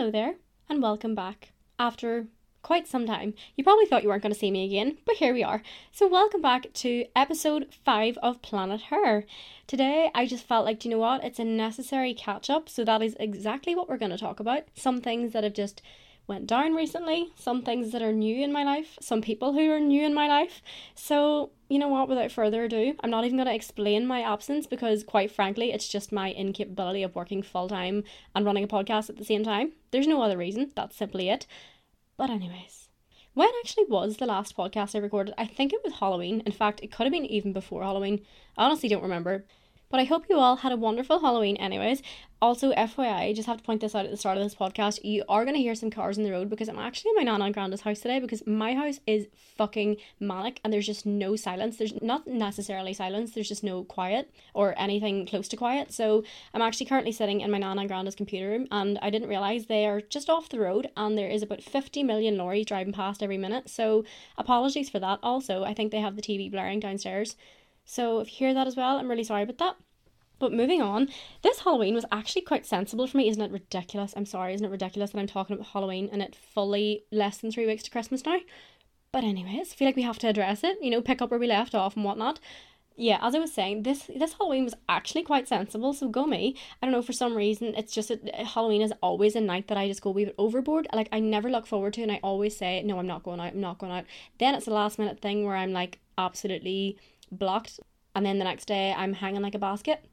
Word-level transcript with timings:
Hello 0.00 0.10
there, 0.10 0.36
and 0.66 0.80
welcome 0.80 1.14
back. 1.14 1.52
After 1.78 2.26
quite 2.62 2.88
some 2.88 3.04
time, 3.04 3.34
you 3.54 3.62
probably 3.62 3.84
thought 3.84 4.02
you 4.02 4.08
weren't 4.08 4.22
going 4.22 4.32
to 4.32 4.38
see 4.38 4.50
me 4.50 4.64
again, 4.64 4.96
but 5.04 5.16
here 5.16 5.34
we 5.34 5.44
are. 5.44 5.60
So, 5.92 6.08
welcome 6.08 6.40
back 6.40 6.72
to 6.72 7.04
episode 7.14 7.66
5 7.84 8.16
of 8.22 8.40
Planet 8.40 8.80
Her. 8.88 9.26
Today, 9.66 10.10
I 10.14 10.24
just 10.24 10.46
felt 10.46 10.64
like, 10.64 10.80
do 10.80 10.88
you 10.88 10.94
know 10.94 11.00
what? 11.00 11.22
It's 11.22 11.38
a 11.38 11.44
necessary 11.44 12.14
catch 12.14 12.48
up, 12.48 12.70
so 12.70 12.82
that 12.82 13.02
is 13.02 13.14
exactly 13.20 13.74
what 13.74 13.90
we're 13.90 13.98
going 13.98 14.10
to 14.10 14.16
talk 14.16 14.40
about. 14.40 14.62
Some 14.74 15.02
things 15.02 15.34
that 15.34 15.44
have 15.44 15.52
just 15.52 15.82
went 16.26 16.46
down 16.46 16.74
recently, 16.74 17.34
some 17.36 17.60
things 17.60 17.92
that 17.92 18.00
are 18.00 18.10
new 18.10 18.42
in 18.42 18.54
my 18.54 18.64
life, 18.64 18.96
some 19.02 19.20
people 19.20 19.52
who 19.52 19.70
are 19.70 19.78
new 19.78 20.02
in 20.02 20.14
my 20.14 20.28
life. 20.28 20.62
So, 20.94 21.50
you 21.70 21.78
know 21.78 21.88
what, 21.88 22.08
without 22.08 22.32
further 22.32 22.64
ado, 22.64 22.96
I'm 23.00 23.10
not 23.10 23.24
even 23.24 23.36
going 23.36 23.46
to 23.46 23.54
explain 23.54 24.06
my 24.06 24.20
absence 24.22 24.66
because, 24.66 25.04
quite 25.04 25.30
frankly, 25.30 25.72
it's 25.72 25.88
just 25.88 26.12
my 26.12 26.28
incapability 26.28 27.02
of 27.02 27.14
working 27.14 27.42
full 27.42 27.68
time 27.68 28.04
and 28.34 28.44
running 28.44 28.64
a 28.64 28.68
podcast 28.68 29.08
at 29.08 29.16
the 29.16 29.24
same 29.24 29.44
time. 29.44 29.72
There's 29.90 30.06
no 30.08 30.20
other 30.20 30.36
reason, 30.36 30.72
that's 30.74 30.96
simply 30.96 31.28
it. 31.28 31.46
But, 32.16 32.28
anyways. 32.28 32.88
When 33.32 33.48
actually 33.60 33.84
was 33.84 34.16
the 34.16 34.26
last 34.26 34.56
podcast 34.56 34.96
I 34.96 34.98
recorded? 34.98 35.34
I 35.38 35.46
think 35.46 35.72
it 35.72 35.80
was 35.84 35.94
Halloween. 35.94 36.42
In 36.44 36.52
fact, 36.52 36.80
it 36.82 36.90
could 36.90 37.04
have 37.04 37.12
been 37.12 37.24
even 37.24 37.52
before 37.52 37.82
Halloween. 37.82 38.26
I 38.58 38.64
honestly 38.64 38.88
don't 38.88 39.04
remember. 39.04 39.44
But 39.90 39.98
I 39.98 40.04
hope 40.04 40.26
you 40.30 40.38
all 40.38 40.56
had 40.56 40.70
a 40.70 40.76
wonderful 40.76 41.18
Halloween, 41.18 41.56
anyways. 41.56 42.00
Also, 42.40 42.72
FYI, 42.72 43.12
I 43.12 43.32
just 43.32 43.48
have 43.48 43.56
to 43.56 43.64
point 43.64 43.80
this 43.80 43.92
out 43.92 44.04
at 44.04 44.10
the 44.12 44.16
start 44.16 44.38
of 44.38 44.44
this 44.44 44.54
podcast. 44.54 45.00
You 45.02 45.24
are 45.28 45.44
going 45.44 45.56
to 45.56 45.60
hear 45.60 45.74
some 45.74 45.90
cars 45.90 46.16
in 46.16 46.22
the 46.22 46.30
road 46.30 46.48
because 46.48 46.68
I'm 46.68 46.78
actually 46.78 47.10
in 47.10 47.16
my 47.16 47.22
Nana 47.24 47.46
and 47.46 47.52
Granda's 47.52 47.80
house 47.80 47.98
today 47.98 48.20
because 48.20 48.46
my 48.46 48.74
house 48.74 49.00
is 49.08 49.26
fucking 49.58 49.96
manic 50.20 50.60
and 50.62 50.72
there's 50.72 50.86
just 50.86 51.04
no 51.04 51.34
silence. 51.34 51.76
There's 51.76 52.00
not 52.00 52.28
necessarily 52.28 52.94
silence, 52.94 53.32
there's 53.32 53.48
just 53.48 53.64
no 53.64 53.82
quiet 53.82 54.32
or 54.54 54.78
anything 54.78 55.26
close 55.26 55.48
to 55.48 55.56
quiet. 55.56 55.92
So 55.92 56.22
I'm 56.54 56.62
actually 56.62 56.86
currently 56.86 57.12
sitting 57.12 57.40
in 57.40 57.50
my 57.50 57.58
Nana 57.58 57.80
and 57.80 57.90
Granda's 57.90 58.14
computer 58.14 58.48
room 58.48 58.68
and 58.70 58.96
I 59.02 59.10
didn't 59.10 59.28
realise 59.28 59.66
they 59.66 59.86
are 59.86 60.00
just 60.00 60.30
off 60.30 60.48
the 60.48 60.60
road 60.60 60.88
and 60.96 61.18
there 61.18 61.28
is 61.28 61.42
about 61.42 61.64
50 61.64 62.04
million 62.04 62.38
lorries 62.38 62.66
driving 62.66 62.92
past 62.92 63.24
every 63.24 63.38
minute. 63.38 63.68
So 63.68 64.04
apologies 64.38 64.88
for 64.88 65.00
that. 65.00 65.18
Also, 65.20 65.64
I 65.64 65.74
think 65.74 65.90
they 65.90 66.00
have 66.00 66.14
the 66.14 66.22
TV 66.22 66.48
blaring 66.48 66.78
downstairs. 66.78 67.34
So 67.90 68.20
if 68.20 68.28
you 68.28 68.46
hear 68.46 68.54
that 68.54 68.68
as 68.68 68.76
well, 68.76 68.98
I'm 68.98 69.10
really 69.10 69.24
sorry 69.24 69.42
about 69.42 69.58
that. 69.58 69.76
But 70.38 70.52
moving 70.52 70.80
on, 70.80 71.08
this 71.42 71.58
Halloween 71.58 71.96
was 71.96 72.04
actually 72.12 72.42
quite 72.42 72.64
sensible 72.64 73.08
for 73.08 73.16
me. 73.16 73.28
Isn't 73.28 73.42
it 73.42 73.50
ridiculous? 73.50 74.14
I'm 74.16 74.26
sorry, 74.26 74.54
isn't 74.54 74.64
it 74.64 74.70
ridiculous 74.70 75.10
that 75.10 75.18
I'm 75.18 75.26
talking 75.26 75.54
about 75.54 75.66
Halloween 75.66 76.08
and 76.12 76.22
it 76.22 76.36
fully 76.36 77.02
less 77.10 77.38
than 77.38 77.50
three 77.50 77.66
weeks 77.66 77.82
to 77.82 77.90
Christmas 77.90 78.24
now? 78.24 78.38
But 79.10 79.24
anyways, 79.24 79.72
I 79.72 79.74
feel 79.74 79.88
like 79.88 79.96
we 79.96 80.02
have 80.02 80.20
to 80.20 80.28
address 80.28 80.62
it, 80.62 80.78
you 80.80 80.88
know, 80.88 81.02
pick 81.02 81.20
up 81.20 81.32
where 81.32 81.40
we 81.40 81.48
left 81.48 81.74
off 81.74 81.96
and 81.96 82.04
whatnot. 82.04 82.38
Yeah, 82.94 83.18
as 83.22 83.34
I 83.34 83.40
was 83.40 83.52
saying, 83.52 83.82
this 83.82 84.08
this 84.14 84.34
Halloween 84.34 84.64
was 84.64 84.74
actually 84.88 85.24
quite 85.24 85.48
sensible. 85.48 85.92
So 85.92 86.08
go 86.08 86.26
me. 86.26 86.54
I 86.80 86.86
don't 86.86 86.92
know 86.92 87.02
for 87.02 87.12
some 87.12 87.34
reason 87.34 87.74
it's 87.76 87.92
just 87.92 88.12
a, 88.12 88.40
uh, 88.40 88.44
Halloween 88.44 88.82
is 88.82 88.92
always 89.02 89.34
a 89.34 89.40
night 89.40 89.66
that 89.66 89.78
I 89.78 89.88
just 89.88 90.02
go 90.02 90.10
a 90.10 90.12
wee 90.12 90.26
bit 90.26 90.36
overboard. 90.38 90.86
Like 90.92 91.08
I 91.10 91.18
never 91.18 91.50
look 91.50 91.66
forward 91.66 91.94
to, 91.94 92.02
and 92.02 92.12
I 92.12 92.20
always 92.22 92.56
say 92.56 92.84
no, 92.84 93.00
I'm 93.00 93.08
not 93.08 93.24
going 93.24 93.40
out. 93.40 93.54
I'm 93.54 93.60
not 93.60 93.78
going 93.78 93.90
out. 93.90 94.04
Then 94.38 94.54
it's 94.54 94.68
a 94.68 94.70
last 94.70 94.96
minute 94.96 95.18
thing 95.20 95.44
where 95.44 95.56
I'm 95.56 95.72
like 95.72 95.98
absolutely 96.16 96.98
blocked 97.30 97.80
and 98.14 98.26
then 98.26 98.38
the 98.38 98.44
next 98.44 98.66
day 98.66 98.92
I'm 98.96 99.14
hanging 99.14 99.42
like 99.42 99.54
a 99.54 99.58
basket. 99.58 100.04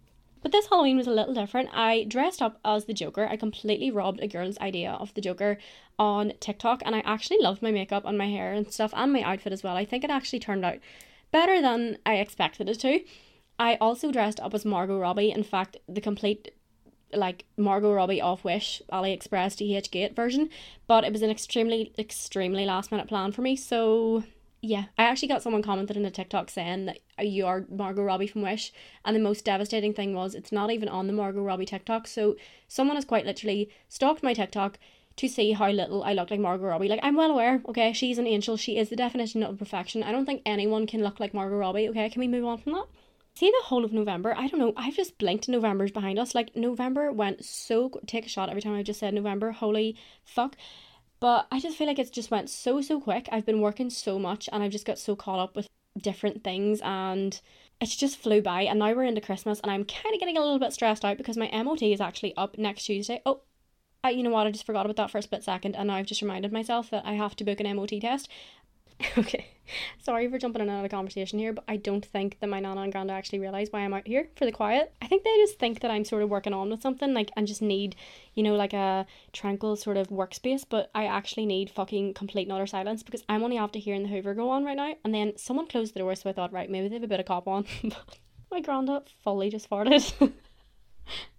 But 0.41 0.51
this 0.51 0.67
Halloween 0.67 0.97
was 0.97 1.07
a 1.07 1.11
little 1.11 1.33
different. 1.33 1.69
I 1.73 2.05
dressed 2.07 2.41
up 2.41 2.59
as 2.63 2.85
the 2.85 2.93
Joker. 2.93 3.27
I 3.27 3.37
completely 3.37 3.89
robbed 3.91 4.19
a 4.21 4.27
girl's 4.27 4.57
idea 4.59 4.91
of 4.91 5.13
the 5.13 5.21
Joker 5.21 5.57
on 5.97 6.33
TikTok, 6.39 6.83
and 6.85 6.95
I 6.95 6.99
actually 6.99 7.39
loved 7.41 7.63
my 7.63 7.71
makeup 7.71 8.05
and 8.05 8.17
my 8.17 8.27
hair 8.27 8.53
and 8.53 8.71
stuff 8.71 8.93
and 8.95 9.11
my 9.11 9.21
outfit 9.21 9.51
as 9.51 9.63
well. 9.63 9.75
I 9.75 9.85
think 9.85 10.03
it 10.03 10.11
actually 10.11 10.39
turned 10.39 10.63
out 10.63 10.77
better 11.31 11.61
than 11.61 11.97
I 12.05 12.15
expected 12.15 12.69
it 12.69 12.79
to. 12.81 13.01
I 13.59 13.75
also 13.81 14.11
dressed 14.11 14.39
up 14.39 14.53
as 14.53 14.63
Margot 14.63 14.99
Robbie. 14.99 15.31
In 15.31 15.43
fact, 15.43 15.77
the 15.89 16.01
complete 16.01 16.51
like 17.13 17.45
Margot 17.57 17.93
Robbie 17.93 18.21
off 18.21 18.43
Wish, 18.43 18.81
AliExpress, 18.91 19.55
DH 19.55 19.89
Gate 19.91 20.15
version, 20.15 20.49
but 20.87 21.03
it 21.03 21.13
was 21.13 21.21
an 21.21 21.29
extremely, 21.29 21.93
extremely 21.97 22.65
last 22.65 22.91
minute 22.91 23.07
plan 23.07 23.31
for 23.31 23.41
me. 23.41 23.55
So 23.55 24.23
yeah, 24.67 24.85
I 24.97 25.03
actually 25.03 25.29
got 25.29 25.41
someone 25.41 25.61
commented 25.61 25.95
in 25.95 26.05
a 26.05 26.11
TikTok 26.11 26.49
saying 26.49 26.85
that 26.85 26.99
you 27.25 27.45
are 27.45 27.65
Margot 27.69 28.03
Robbie 28.03 28.27
from 28.27 28.41
Wish, 28.41 28.73
and 29.05 29.15
the 29.15 29.21
most 29.21 29.45
devastating 29.45 29.93
thing 29.93 30.13
was 30.13 30.35
it's 30.35 30.51
not 30.51 30.71
even 30.71 30.89
on 30.89 31.07
the 31.07 31.13
Margot 31.13 31.41
Robbie 31.41 31.65
TikTok. 31.65 32.07
So 32.07 32.35
someone 32.67 32.97
has 32.97 33.05
quite 33.05 33.25
literally 33.25 33.69
stalked 33.87 34.23
my 34.23 34.33
TikTok 34.33 34.77
to 35.15 35.27
see 35.27 35.53
how 35.53 35.69
little 35.71 36.03
I 36.03 36.13
look 36.13 36.29
like 36.29 36.39
Margot 36.39 36.67
Robbie. 36.67 36.89
Like 36.89 36.99
I'm 37.01 37.15
well 37.15 37.31
aware, 37.31 37.61
okay, 37.69 37.93
she's 37.93 38.17
an 38.17 38.27
angel. 38.27 38.57
She 38.57 38.77
is 38.77 38.89
the 38.89 38.95
definition 38.95 39.41
of 39.41 39.57
perfection. 39.57 40.03
I 40.03 40.11
don't 40.11 40.25
think 40.25 40.41
anyone 40.45 40.85
can 40.85 41.01
look 41.01 41.19
like 41.19 41.33
Margot 41.33 41.55
Robbie. 41.55 41.87
Okay, 41.89 42.09
can 42.09 42.19
we 42.19 42.27
move 42.27 42.45
on 42.45 42.57
from 42.57 42.73
that? 42.73 42.87
See 43.35 43.49
the 43.51 43.65
whole 43.65 43.85
of 43.85 43.93
November. 43.93 44.35
I 44.35 44.47
don't 44.47 44.59
know. 44.59 44.73
I've 44.75 44.95
just 44.95 45.17
blinked. 45.19 45.47
November's 45.47 45.91
behind 45.91 46.17
us. 46.17 46.33
Like 46.33 46.55
November 46.55 47.11
went 47.11 47.45
so. 47.45 47.91
Take 48.07 48.25
a 48.25 48.29
shot 48.29 48.49
every 48.49 48.63
time 48.63 48.73
I 48.73 48.83
just 48.83 48.99
said 48.99 49.13
November. 49.13 49.51
Holy 49.51 49.95
fuck. 50.25 50.55
But 51.19 51.47
I 51.51 51.59
just 51.59 51.77
feel 51.77 51.87
like 51.87 51.99
it's 51.99 52.09
just 52.09 52.31
went 52.31 52.49
so, 52.49 52.81
so 52.81 52.99
quick. 53.01 53.27
I've 53.31 53.45
been 53.45 53.61
working 53.61 53.89
so 53.89 54.19
much 54.19 54.47
and 54.51 54.61
I've 54.61 54.71
just 54.71 54.85
got 54.85 54.99
so 54.99 55.15
caught 55.15 55.39
up 55.39 55.55
with 55.55 55.67
different 55.99 56.43
things 56.43 56.79
and 56.83 57.39
it's 57.81 57.95
just 57.95 58.17
flew 58.17 58.41
by. 58.41 58.61
And 58.63 58.79
now 58.79 58.93
we're 58.93 59.03
into 59.03 59.21
Christmas 59.21 59.59
and 59.61 59.71
I'm 59.71 59.85
kind 59.85 60.13
of 60.13 60.19
getting 60.19 60.37
a 60.37 60.41
little 60.41 60.59
bit 60.59 60.73
stressed 60.73 61.03
out 61.03 61.17
because 61.17 61.37
my 61.37 61.49
MOT 61.63 61.81
is 61.81 62.01
actually 62.01 62.35
up 62.37 62.57
next 62.57 62.83
Tuesday. 62.85 63.21
Oh, 63.25 63.41
I, 64.03 64.11
you 64.11 64.21
know 64.21 64.29
what? 64.29 64.45
I 64.45 64.51
just 64.51 64.65
forgot 64.65 64.85
about 64.85 64.95
that 64.97 65.11
for 65.11 65.17
a 65.17 65.23
split 65.23 65.43
second 65.43 65.75
and 65.75 65.87
now 65.87 65.95
I've 65.95 66.05
just 66.05 66.21
reminded 66.21 66.53
myself 66.53 66.91
that 66.91 67.05
I 67.05 67.13
have 67.13 67.35
to 67.37 67.43
book 67.43 67.59
an 67.59 67.75
MOT 67.75 67.99
test. 67.99 68.29
okay, 69.17 69.47
sorry 69.99 70.29
for 70.29 70.37
jumping 70.37 70.61
in 70.61 70.69
and 70.69 70.79
out 70.79 70.85
of 70.85 70.91
conversation 70.91 71.39
here, 71.39 71.53
but 71.53 71.63
I 71.67 71.77
don't 71.77 72.05
think 72.05 72.39
that 72.39 72.49
my 72.49 72.59
nana 72.59 72.81
and 72.81 72.93
granda 72.93 73.11
actually 73.11 73.39
realize 73.39 73.67
why 73.71 73.81
I'm 73.81 73.93
out 73.93 74.07
here 74.07 74.29
for 74.35 74.45
the 74.45 74.51
quiet. 74.51 74.93
I 75.01 75.07
think 75.07 75.23
they 75.23 75.35
just 75.37 75.59
think 75.59 75.81
that 75.81 75.91
I'm 75.91 76.05
sort 76.05 76.23
of 76.23 76.29
working 76.29 76.53
on 76.53 76.69
with 76.69 76.81
something, 76.81 77.13
like, 77.13 77.31
and 77.35 77.45
just 77.47 77.61
need, 77.61 77.95
you 78.33 78.43
know, 78.43 78.55
like 78.55 78.73
a 78.73 79.05
tranquil 79.33 79.75
sort 79.75 79.97
of 79.97 80.07
workspace. 80.07 80.65
But 80.67 80.89
I 80.95 81.05
actually 81.05 81.45
need 81.45 81.69
fucking 81.69 82.15
complete 82.15 82.43
and 82.43 82.53
utter 82.53 82.67
silence 82.67 83.03
because 83.03 83.23
I'm 83.29 83.43
only 83.43 83.57
after 83.57 83.79
hearing 83.79 84.03
the 84.03 84.09
Hoover 84.09 84.33
go 84.33 84.49
on 84.49 84.65
right 84.65 84.77
now. 84.77 84.95
And 85.03 85.13
then 85.13 85.37
someone 85.37 85.67
closed 85.67 85.93
the 85.93 85.99
door, 85.99 86.15
so 86.15 86.29
I 86.29 86.33
thought, 86.33 86.53
right, 86.53 86.69
maybe 86.69 86.87
they 86.87 86.95
have 86.95 87.03
a 87.03 87.07
bit 87.07 87.19
of 87.19 87.25
cop 87.25 87.47
on. 87.47 87.65
my 88.51 88.61
granda 88.61 89.03
fully 89.23 89.49
just 89.49 89.69
farted. 89.69 90.33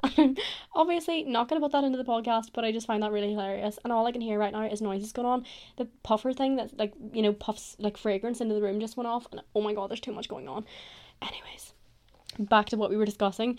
I'm 0.02 0.36
obviously 0.74 1.24
not 1.24 1.48
going 1.48 1.60
to 1.60 1.64
put 1.64 1.72
that 1.72 1.84
into 1.84 1.98
the 1.98 2.04
podcast, 2.04 2.50
but 2.52 2.64
I 2.64 2.72
just 2.72 2.86
find 2.86 3.02
that 3.02 3.12
really 3.12 3.30
hilarious. 3.30 3.78
And 3.84 3.92
all 3.92 4.06
I 4.06 4.12
can 4.12 4.20
hear 4.20 4.38
right 4.38 4.52
now 4.52 4.62
is 4.62 4.80
noises 4.80 5.12
going 5.12 5.26
on. 5.26 5.44
The 5.76 5.86
puffer 6.02 6.32
thing 6.32 6.56
that, 6.56 6.78
like, 6.78 6.92
you 7.12 7.22
know, 7.22 7.32
puffs 7.32 7.76
like 7.78 7.96
fragrance 7.96 8.40
into 8.40 8.54
the 8.54 8.62
room 8.62 8.80
just 8.80 8.96
went 8.96 9.08
off. 9.08 9.26
And 9.30 9.42
oh 9.54 9.60
my 9.60 9.74
god, 9.74 9.90
there's 9.90 10.00
too 10.00 10.12
much 10.12 10.28
going 10.28 10.48
on. 10.48 10.64
Anyways, 11.22 11.72
back 12.38 12.66
to 12.70 12.76
what 12.76 12.90
we 12.90 12.96
were 12.96 13.04
discussing. 13.04 13.58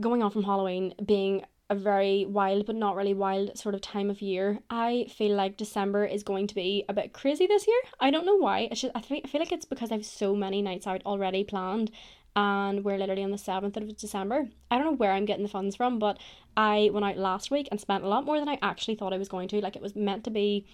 Going 0.00 0.22
on 0.22 0.30
from 0.30 0.44
Halloween 0.44 0.94
being 1.04 1.44
a 1.70 1.74
very 1.74 2.24
wild 2.24 2.64
but 2.64 2.74
not 2.74 2.96
really 2.96 3.12
wild 3.12 3.56
sort 3.58 3.74
of 3.74 3.80
time 3.80 4.10
of 4.10 4.22
year. 4.22 4.58
I 4.70 5.06
feel 5.14 5.36
like 5.36 5.56
December 5.56 6.04
is 6.04 6.22
going 6.22 6.46
to 6.46 6.54
be 6.54 6.84
a 6.88 6.94
bit 6.94 7.12
crazy 7.12 7.46
this 7.46 7.66
year. 7.66 7.80
I 8.00 8.10
don't 8.10 8.24
know 8.24 8.36
why. 8.36 8.68
It's 8.70 8.80
just, 8.80 8.96
I, 8.96 9.00
think, 9.00 9.26
I 9.26 9.28
feel 9.28 9.40
like 9.40 9.52
it's 9.52 9.66
because 9.66 9.90
I 9.90 9.96
have 9.96 10.06
so 10.06 10.34
many 10.34 10.62
nights 10.62 10.86
out 10.86 11.02
already 11.04 11.44
planned 11.44 11.90
and 12.38 12.84
we're 12.84 12.96
literally 12.98 13.24
on 13.24 13.32
the 13.32 13.36
7th 13.36 13.76
of 13.76 13.96
December. 13.96 14.48
I 14.70 14.76
don't 14.76 14.86
know 14.86 14.92
where 14.92 15.10
I'm 15.10 15.24
getting 15.24 15.42
the 15.42 15.48
funds 15.48 15.74
from, 15.74 15.98
but 15.98 16.20
I 16.56 16.88
went 16.92 17.04
out 17.04 17.16
last 17.16 17.50
week 17.50 17.66
and 17.72 17.80
spent 17.80 18.04
a 18.04 18.08
lot 18.08 18.24
more 18.24 18.38
than 18.38 18.48
I 18.48 18.60
actually 18.62 18.94
thought 18.94 19.12
I 19.12 19.18
was 19.18 19.28
going 19.28 19.48
to. 19.48 19.60
Like 19.60 19.74
it 19.74 19.82
was 19.82 19.96
meant 19.96 20.22
to 20.22 20.30
be 20.30 20.64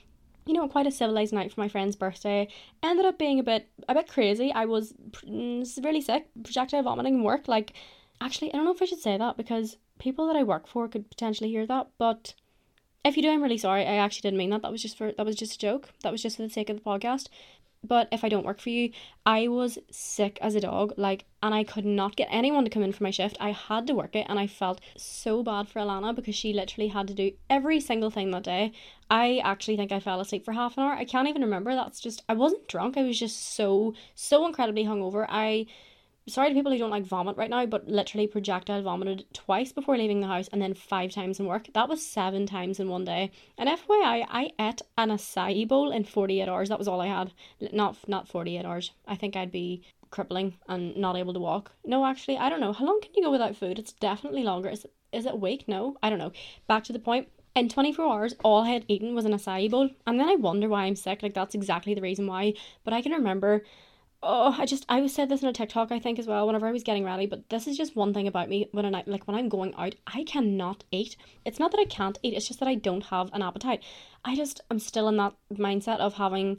you 0.44 0.52
know, 0.52 0.68
quite 0.68 0.86
a 0.86 0.90
civilized 0.90 1.32
night 1.32 1.50
for 1.50 1.62
my 1.62 1.68
friend's 1.68 1.96
birthday. 1.96 2.48
Ended 2.82 3.06
up 3.06 3.18
being 3.18 3.38
a 3.38 3.42
bit 3.42 3.66
a 3.88 3.94
bit 3.94 4.08
crazy. 4.08 4.52
I 4.52 4.66
was 4.66 4.92
mm, 5.26 5.66
really 5.82 6.02
sick, 6.02 6.26
projectile 6.42 6.82
vomiting 6.82 7.22
work. 7.22 7.48
Like, 7.48 7.72
actually, 8.20 8.52
I 8.52 8.58
don't 8.58 8.66
know 8.66 8.74
if 8.74 8.82
I 8.82 8.84
should 8.84 9.00
say 9.00 9.16
that 9.16 9.38
because 9.38 9.78
people 9.98 10.26
that 10.26 10.36
I 10.36 10.42
work 10.42 10.66
for 10.66 10.86
could 10.86 11.08
potentially 11.08 11.48
hear 11.48 11.66
that. 11.66 11.88
But 11.96 12.34
if 13.06 13.16
you 13.16 13.22
do, 13.22 13.30
I'm 13.30 13.42
really 13.42 13.56
sorry. 13.56 13.86
I 13.86 13.94
actually 13.94 14.28
didn't 14.28 14.36
mean 14.36 14.50
that. 14.50 14.60
That 14.60 14.70
was 14.70 14.82
just 14.82 14.98
for 14.98 15.12
that 15.12 15.24
was 15.24 15.36
just 15.36 15.54
a 15.54 15.58
joke. 15.58 15.88
That 16.02 16.12
was 16.12 16.20
just 16.20 16.36
for 16.36 16.42
the 16.42 16.50
sake 16.50 16.68
of 16.68 16.76
the 16.76 16.82
podcast 16.82 17.28
but 17.86 18.08
if 18.10 18.24
I 18.24 18.28
don't 18.28 18.46
work 18.46 18.60
for 18.60 18.70
you, 18.70 18.90
I 19.26 19.48
was 19.48 19.78
sick 19.90 20.38
as 20.40 20.54
a 20.54 20.60
dog, 20.60 20.94
like, 20.96 21.24
and 21.42 21.54
I 21.54 21.64
could 21.64 21.84
not 21.84 22.16
get 22.16 22.28
anyone 22.30 22.64
to 22.64 22.70
come 22.70 22.82
in 22.82 22.92
for 22.92 23.02
my 23.02 23.10
shift. 23.10 23.36
I 23.40 23.50
had 23.52 23.86
to 23.86 23.94
work 23.94 24.16
it, 24.16 24.26
and 24.28 24.38
I 24.38 24.46
felt 24.46 24.80
so 24.96 25.42
bad 25.42 25.68
for 25.68 25.80
Alana 25.80 26.14
because 26.14 26.34
she 26.34 26.52
literally 26.52 26.88
had 26.88 27.08
to 27.08 27.14
do 27.14 27.32
every 27.50 27.80
single 27.80 28.10
thing 28.10 28.30
that 28.30 28.44
day. 28.44 28.72
I 29.10 29.40
actually 29.44 29.76
think 29.76 29.92
I 29.92 30.00
fell 30.00 30.20
asleep 30.20 30.44
for 30.44 30.52
half 30.52 30.76
an 30.76 30.84
hour. 30.84 30.92
I 30.92 31.04
can't 31.04 31.28
even 31.28 31.42
remember. 31.42 31.74
That's 31.74 32.00
just, 32.00 32.22
I 32.28 32.34
wasn't 32.34 32.68
drunk. 32.68 32.96
I 32.96 33.02
was 33.02 33.18
just 33.18 33.54
so, 33.54 33.94
so 34.14 34.46
incredibly 34.46 34.84
hungover. 34.84 35.26
I 35.28 35.66
sorry 36.26 36.48
to 36.48 36.54
people 36.54 36.72
who 36.72 36.78
don't 36.78 36.90
like 36.90 37.04
vomit 37.04 37.36
right 37.36 37.50
now, 37.50 37.66
but 37.66 37.88
literally 37.88 38.26
projectile 38.26 38.82
vomited 38.82 39.26
twice 39.32 39.72
before 39.72 39.96
leaving 39.98 40.20
the 40.20 40.26
house 40.26 40.48
and 40.48 40.60
then 40.60 40.74
five 40.74 41.10
times 41.10 41.38
in 41.38 41.46
work. 41.46 41.68
That 41.74 41.88
was 41.88 42.04
seven 42.04 42.46
times 42.46 42.80
in 42.80 42.88
one 42.88 43.04
day. 43.04 43.30
And 43.58 43.68
FYI, 43.68 44.26
I 44.28 44.50
ate 44.58 44.82
an 44.96 45.10
acai 45.10 45.68
bowl 45.68 45.90
in 45.90 46.04
48 46.04 46.48
hours. 46.48 46.68
That 46.68 46.78
was 46.78 46.88
all 46.88 47.00
I 47.00 47.08
had. 47.08 47.32
Not 47.72 47.96
not 48.08 48.28
48 48.28 48.64
hours. 48.64 48.92
I 49.06 49.16
think 49.16 49.36
I'd 49.36 49.52
be 49.52 49.82
crippling 50.10 50.54
and 50.68 50.96
not 50.96 51.16
able 51.16 51.34
to 51.34 51.40
walk. 51.40 51.72
No, 51.84 52.06
actually, 52.06 52.38
I 52.38 52.48
don't 52.48 52.60
know. 52.60 52.72
How 52.72 52.86
long 52.86 53.00
can 53.00 53.12
you 53.14 53.22
go 53.22 53.30
without 53.30 53.56
food? 53.56 53.78
It's 53.78 53.92
definitely 53.92 54.44
longer. 54.44 54.70
Is 54.70 54.86
is 55.12 55.26
it 55.26 55.34
a 55.34 55.36
week? 55.36 55.68
No, 55.68 55.96
I 56.02 56.10
don't 56.10 56.18
know. 56.18 56.32
Back 56.66 56.84
to 56.84 56.92
the 56.92 56.98
point. 56.98 57.28
In 57.54 57.68
24 57.68 58.04
hours, 58.04 58.34
all 58.42 58.62
I 58.62 58.70
had 58.70 58.84
eaten 58.88 59.14
was 59.14 59.24
an 59.24 59.32
acai 59.32 59.70
bowl. 59.70 59.90
And 60.06 60.18
then 60.18 60.28
I 60.28 60.34
wonder 60.34 60.68
why 60.68 60.84
I'm 60.84 60.96
sick. 60.96 61.22
Like, 61.22 61.34
that's 61.34 61.54
exactly 61.54 61.94
the 61.94 62.00
reason 62.00 62.26
why. 62.26 62.54
But 62.82 62.94
I 62.94 63.00
can 63.00 63.12
remember 63.12 63.62
oh, 64.24 64.56
I 64.58 64.66
just 64.66 64.84
I 64.88 65.06
said 65.06 65.28
this 65.28 65.42
in 65.42 65.48
a 65.48 65.52
TikTok 65.52 65.92
I 65.92 65.98
think 65.98 66.18
as 66.18 66.26
well 66.26 66.46
whenever 66.46 66.66
I 66.66 66.72
was 66.72 66.82
getting 66.82 67.04
ready, 67.04 67.26
but 67.26 67.48
this 67.50 67.66
is 67.66 67.76
just 67.76 67.94
one 67.94 68.14
thing 68.14 68.26
about 68.26 68.48
me 68.48 68.68
when 68.72 68.94
I 68.94 69.04
like 69.06 69.26
when 69.26 69.36
I'm 69.36 69.48
going 69.48 69.74
out, 69.76 69.94
I 70.06 70.24
cannot 70.24 70.84
eat. 70.90 71.16
It's 71.44 71.58
not 71.58 71.70
that 71.70 71.80
I 71.80 71.84
can't 71.84 72.18
eat, 72.22 72.34
it's 72.34 72.48
just 72.48 72.60
that 72.60 72.68
I 72.68 72.74
don't 72.74 73.04
have 73.04 73.30
an 73.32 73.42
appetite. 73.42 73.82
I 74.24 74.34
just 74.34 74.60
I'm 74.70 74.78
still 74.78 75.08
in 75.08 75.16
that 75.18 75.34
mindset 75.52 75.98
of 75.98 76.14
having 76.14 76.58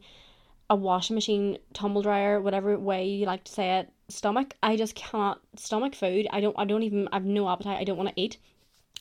a 0.69 0.75
washing 0.75 1.15
machine, 1.15 1.57
tumble 1.73 2.01
dryer, 2.01 2.41
whatever 2.41 2.77
way 2.77 3.05
you 3.07 3.25
like 3.25 3.43
to 3.45 3.51
say 3.51 3.79
it, 3.79 3.91
stomach. 4.09 4.55
I 4.63 4.75
just 4.75 4.95
cannot 4.95 5.41
stomach 5.55 5.95
food. 5.95 6.27
I 6.31 6.41
don't 6.41 6.55
I 6.57 6.65
don't 6.65 6.83
even 6.83 7.07
I 7.11 7.15
have 7.17 7.25
no 7.25 7.49
appetite. 7.49 7.79
I 7.79 7.83
don't 7.83 7.97
want 7.97 8.09
to 8.09 8.21
eat. 8.21 8.37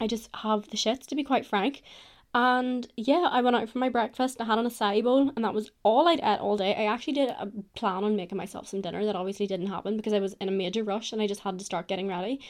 I 0.00 0.06
just 0.06 0.28
have 0.34 0.68
the 0.70 0.76
shits 0.76 1.06
to 1.06 1.14
be 1.14 1.24
quite 1.24 1.46
frank. 1.46 1.82
And 2.34 2.88
yeah, 2.96 3.28
I 3.30 3.42
went 3.42 3.54
out 3.54 3.68
for 3.68 3.78
my 3.78 3.88
breakfast. 3.88 4.40
I 4.40 4.44
had 4.44 4.58
an 4.58 4.66
acai 4.66 5.04
bowl, 5.04 5.30
and 5.36 5.44
that 5.44 5.54
was 5.54 5.70
all 5.84 6.08
I'd 6.08 6.18
ate 6.18 6.40
all 6.40 6.56
day. 6.56 6.74
I 6.74 6.92
actually 6.92 7.12
did 7.12 7.28
a 7.28 7.48
plan 7.76 8.02
on 8.02 8.16
making 8.16 8.36
myself 8.36 8.66
some 8.66 8.80
dinner. 8.80 9.04
That 9.04 9.14
obviously 9.14 9.46
didn't 9.46 9.68
happen 9.68 9.96
because 9.96 10.12
I 10.12 10.18
was 10.18 10.34
in 10.40 10.48
a 10.48 10.52
major 10.52 10.82
rush 10.82 11.12
and 11.12 11.22
I 11.22 11.28
just 11.28 11.42
had 11.42 11.60
to 11.60 11.64
start 11.64 11.86
getting 11.86 12.08
ready. 12.08 12.40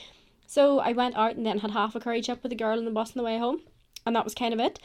So 0.46 0.78
I 0.78 0.92
went 0.92 1.16
out 1.16 1.36
and 1.36 1.44
then 1.44 1.58
had 1.58 1.70
half 1.70 1.94
a 1.94 2.00
curry 2.00 2.22
chip 2.22 2.42
with 2.42 2.52
a 2.52 2.56
girl 2.56 2.78
in 2.78 2.86
the 2.86 2.90
bus 2.90 3.10
on 3.10 3.18
the 3.18 3.24
way 3.24 3.38
home, 3.38 3.60
and 4.06 4.16
that 4.16 4.24
was 4.24 4.34
kind 4.34 4.54
of 4.54 4.60
it. 4.60 4.78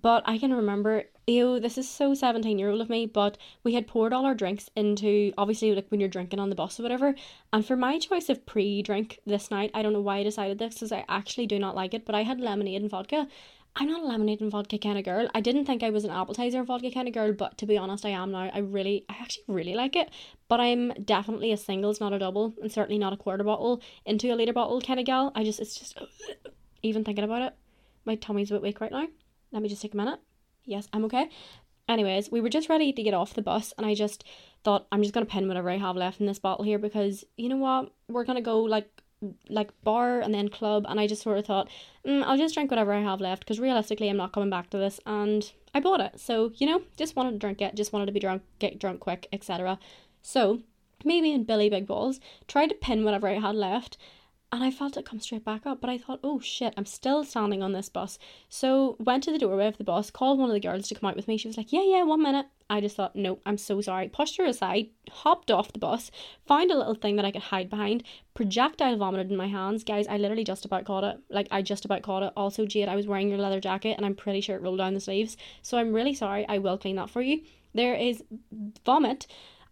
But 0.00 0.22
I 0.26 0.38
can 0.38 0.52
remember, 0.52 1.04
ew, 1.26 1.60
this 1.60 1.76
is 1.76 1.88
so 1.88 2.14
17 2.14 2.58
year 2.58 2.70
old 2.70 2.80
of 2.80 2.88
me, 2.88 3.06
but 3.06 3.38
we 3.62 3.74
had 3.74 3.86
poured 3.86 4.12
all 4.12 4.24
our 4.24 4.34
drinks 4.34 4.68
into, 4.74 5.32
obviously, 5.36 5.74
like 5.74 5.88
when 5.90 6.00
you're 6.00 6.08
drinking 6.08 6.40
on 6.40 6.48
the 6.48 6.56
bus 6.56 6.78
or 6.78 6.82
whatever. 6.82 7.14
And 7.52 7.64
for 7.64 7.76
my 7.76 7.98
choice 7.98 8.28
of 8.28 8.46
pre 8.46 8.82
drink 8.82 9.20
this 9.26 9.50
night, 9.50 9.70
I 9.74 9.82
don't 9.82 9.92
know 9.92 10.00
why 10.00 10.18
I 10.18 10.22
decided 10.22 10.58
this 10.58 10.74
because 10.74 10.92
I 10.92 11.04
actually 11.08 11.46
do 11.46 11.58
not 11.58 11.74
like 11.76 11.94
it, 11.94 12.04
but 12.04 12.14
I 12.14 12.22
had 12.22 12.40
lemonade 12.40 12.82
and 12.82 12.90
vodka. 12.90 13.28
I'm 13.76 13.88
not 13.88 14.02
a 14.02 14.06
lemonade 14.06 14.40
and 14.40 14.50
vodka 14.50 14.78
kind 14.78 14.98
of 14.98 15.04
girl. 15.04 15.28
I 15.34 15.40
didn't 15.40 15.64
think 15.64 15.82
I 15.82 15.90
was 15.90 16.04
an 16.04 16.10
Appletiser 16.10 16.64
vodka 16.66 16.90
kind 16.90 17.06
of 17.06 17.14
girl, 17.14 17.32
but 17.32 17.56
to 17.58 17.66
be 17.66 17.78
honest, 17.78 18.04
I 18.04 18.10
am 18.10 18.32
now. 18.32 18.50
I 18.52 18.58
really, 18.58 19.04
I 19.08 19.14
actually 19.20 19.44
really 19.48 19.74
like 19.74 19.94
it. 19.96 20.10
But 20.48 20.60
I'm 20.60 20.92
definitely 21.04 21.52
a 21.52 21.56
singles, 21.56 22.00
not 22.00 22.12
a 22.12 22.18
double, 22.18 22.54
and 22.60 22.70
certainly 22.70 22.98
not 22.98 23.12
a 23.12 23.16
quarter 23.16 23.44
bottle 23.44 23.80
into 24.04 24.32
a 24.32 24.34
liter 24.34 24.52
bottle 24.52 24.80
kind 24.80 24.98
of 24.98 25.06
gal. 25.06 25.32
I 25.34 25.44
just, 25.44 25.60
it's 25.60 25.78
just, 25.78 25.96
even 26.82 27.04
thinking 27.04 27.24
about 27.24 27.42
it, 27.42 27.54
my 28.04 28.16
tummy's 28.16 28.50
a 28.50 28.54
bit 28.54 28.62
weak 28.62 28.80
right 28.80 28.92
now. 28.92 29.06
Let 29.52 29.62
me 29.62 29.68
just 29.68 29.82
take 29.82 29.94
a 29.94 29.96
minute. 29.96 30.20
Yes, 30.64 30.88
I'm 30.92 31.04
okay. 31.04 31.30
Anyways, 31.88 32.30
we 32.30 32.40
were 32.40 32.48
just 32.48 32.68
ready 32.68 32.92
to 32.92 33.02
get 33.02 33.14
off 33.14 33.34
the 33.34 33.42
bus, 33.42 33.72
and 33.76 33.86
I 33.86 33.94
just 33.94 34.24
thought 34.62 34.86
I'm 34.92 35.02
just 35.02 35.14
gonna 35.14 35.26
pin 35.26 35.48
whatever 35.48 35.70
I 35.70 35.78
have 35.78 35.96
left 35.96 36.20
in 36.20 36.26
this 36.26 36.38
bottle 36.38 36.64
here 36.64 36.78
because 36.78 37.24
you 37.36 37.48
know 37.48 37.56
what, 37.56 37.92
we're 38.08 38.24
gonna 38.24 38.40
go 38.40 38.62
like 38.62 39.02
like 39.48 39.70
bar 39.84 40.20
and 40.20 40.32
then 40.34 40.48
club 40.48 40.86
and 40.88 40.98
I 40.98 41.06
just 41.06 41.22
sort 41.22 41.38
of 41.38 41.46
thought 41.46 41.68
mm, 42.06 42.22
I'll 42.24 42.38
just 42.38 42.54
drink 42.54 42.70
whatever 42.70 42.92
I 42.92 43.02
have 43.02 43.20
left 43.20 43.40
because 43.40 43.60
realistically 43.60 44.08
I'm 44.08 44.16
not 44.16 44.32
coming 44.32 44.50
back 44.50 44.70
to 44.70 44.78
this 44.78 44.98
and 45.06 45.50
I 45.74 45.80
bought 45.80 46.00
it. 46.00 46.18
So 46.18 46.52
you 46.56 46.66
know 46.66 46.82
just 46.96 47.16
wanted 47.16 47.32
to 47.32 47.38
drink 47.38 47.60
it 47.60 47.74
just 47.74 47.92
wanted 47.92 48.06
to 48.06 48.12
be 48.12 48.20
drunk 48.20 48.42
get 48.58 48.78
drunk 48.78 49.00
quick 49.00 49.28
etc 49.32 49.78
so 50.22 50.60
maybe 51.04 51.32
in 51.32 51.44
Billy 51.44 51.68
Big 51.70 51.86
Balls 51.86 52.20
tried 52.46 52.68
to 52.68 52.74
pin 52.74 53.04
whatever 53.04 53.28
I 53.28 53.38
had 53.38 53.54
left 53.54 53.96
and 54.52 54.64
I 54.64 54.70
felt 54.70 54.96
it 54.96 55.04
come 55.04 55.20
straight 55.20 55.44
back 55.44 55.66
up. 55.66 55.80
But 55.80 55.90
I 55.90 55.98
thought, 55.98 56.20
oh 56.24 56.40
shit, 56.40 56.74
I'm 56.76 56.86
still 56.86 57.24
standing 57.24 57.62
on 57.62 57.72
this 57.72 57.88
bus. 57.88 58.18
So 58.48 58.96
went 58.98 59.24
to 59.24 59.32
the 59.32 59.38
doorway 59.38 59.66
of 59.66 59.78
the 59.78 59.84
bus, 59.84 60.10
called 60.10 60.38
one 60.38 60.50
of 60.50 60.54
the 60.54 60.60
girls 60.60 60.88
to 60.88 60.94
come 60.94 61.08
out 61.08 61.16
with 61.16 61.28
me. 61.28 61.36
She 61.36 61.48
was 61.48 61.56
like, 61.56 61.72
yeah, 61.72 61.84
yeah, 61.84 62.02
one 62.02 62.22
minute. 62.22 62.46
I 62.68 62.80
just 62.80 62.96
thought, 62.96 63.16
no, 63.16 63.38
I'm 63.44 63.58
so 63.58 63.80
sorry. 63.80 64.08
Pushed 64.08 64.36
her 64.38 64.44
aside, 64.44 64.88
hopped 65.10 65.50
off 65.50 65.72
the 65.72 65.78
bus, 65.78 66.10
found 66.46 66.70
a 66.70 66.78
little 66.78 66.94
thing 66.94 67.16
that 67.16 67.24
I 67.24 67.32
could 67.32 67.42
hide 67.42 67.68
behind, 67.68 68.04
projectile 68.34 68.96
vomited 68.96 69.30
in 69.30 69.36
my 69.36 69.48
hands. 69.48 69.82
Guys, 69.82 70.06
I 70.06 70.18
literally 70.18 70.44
just 70.44 70.64
about 70.64 70.84
caught 70.84 71.02
it. 71.02 71.18
Like, 71.28 71.48
I 71.50 71.62
just 71.62 71.84
about 71.84 72.02
caught 72.02 72.22
it. 72.22 72.32
Also, 72.36 72.66
Jade, 72.66 72.88
I 72.88 72.94
was 72.96 73.08
wearing 73.08 73.28
your 73.28 73.38
leather 73.38 73.60
jacket 73.60 73.94
and 73.96 74.06
I'm 74.06 74.14
pretty 74.14 74.40
sure 74.40 74.56
it 74.56 74.62
rolled 74.62 74.78
down 74.78 74.94
the 74.94 75.00
sleeves. 75.00 75.36
So 75.62 75.78
I'm 75.78 75.92
really 75.92 76.14
sorry. 76.14 76.46
I 76.48 76.58
will 76.58 76.78
clean 76.78 76.96
that 76.96 77.10
for 77.10 77.22
you. 77.22 77.42
There 77.74 77.94
is 77.94 78.22
vomit 78.84 79.26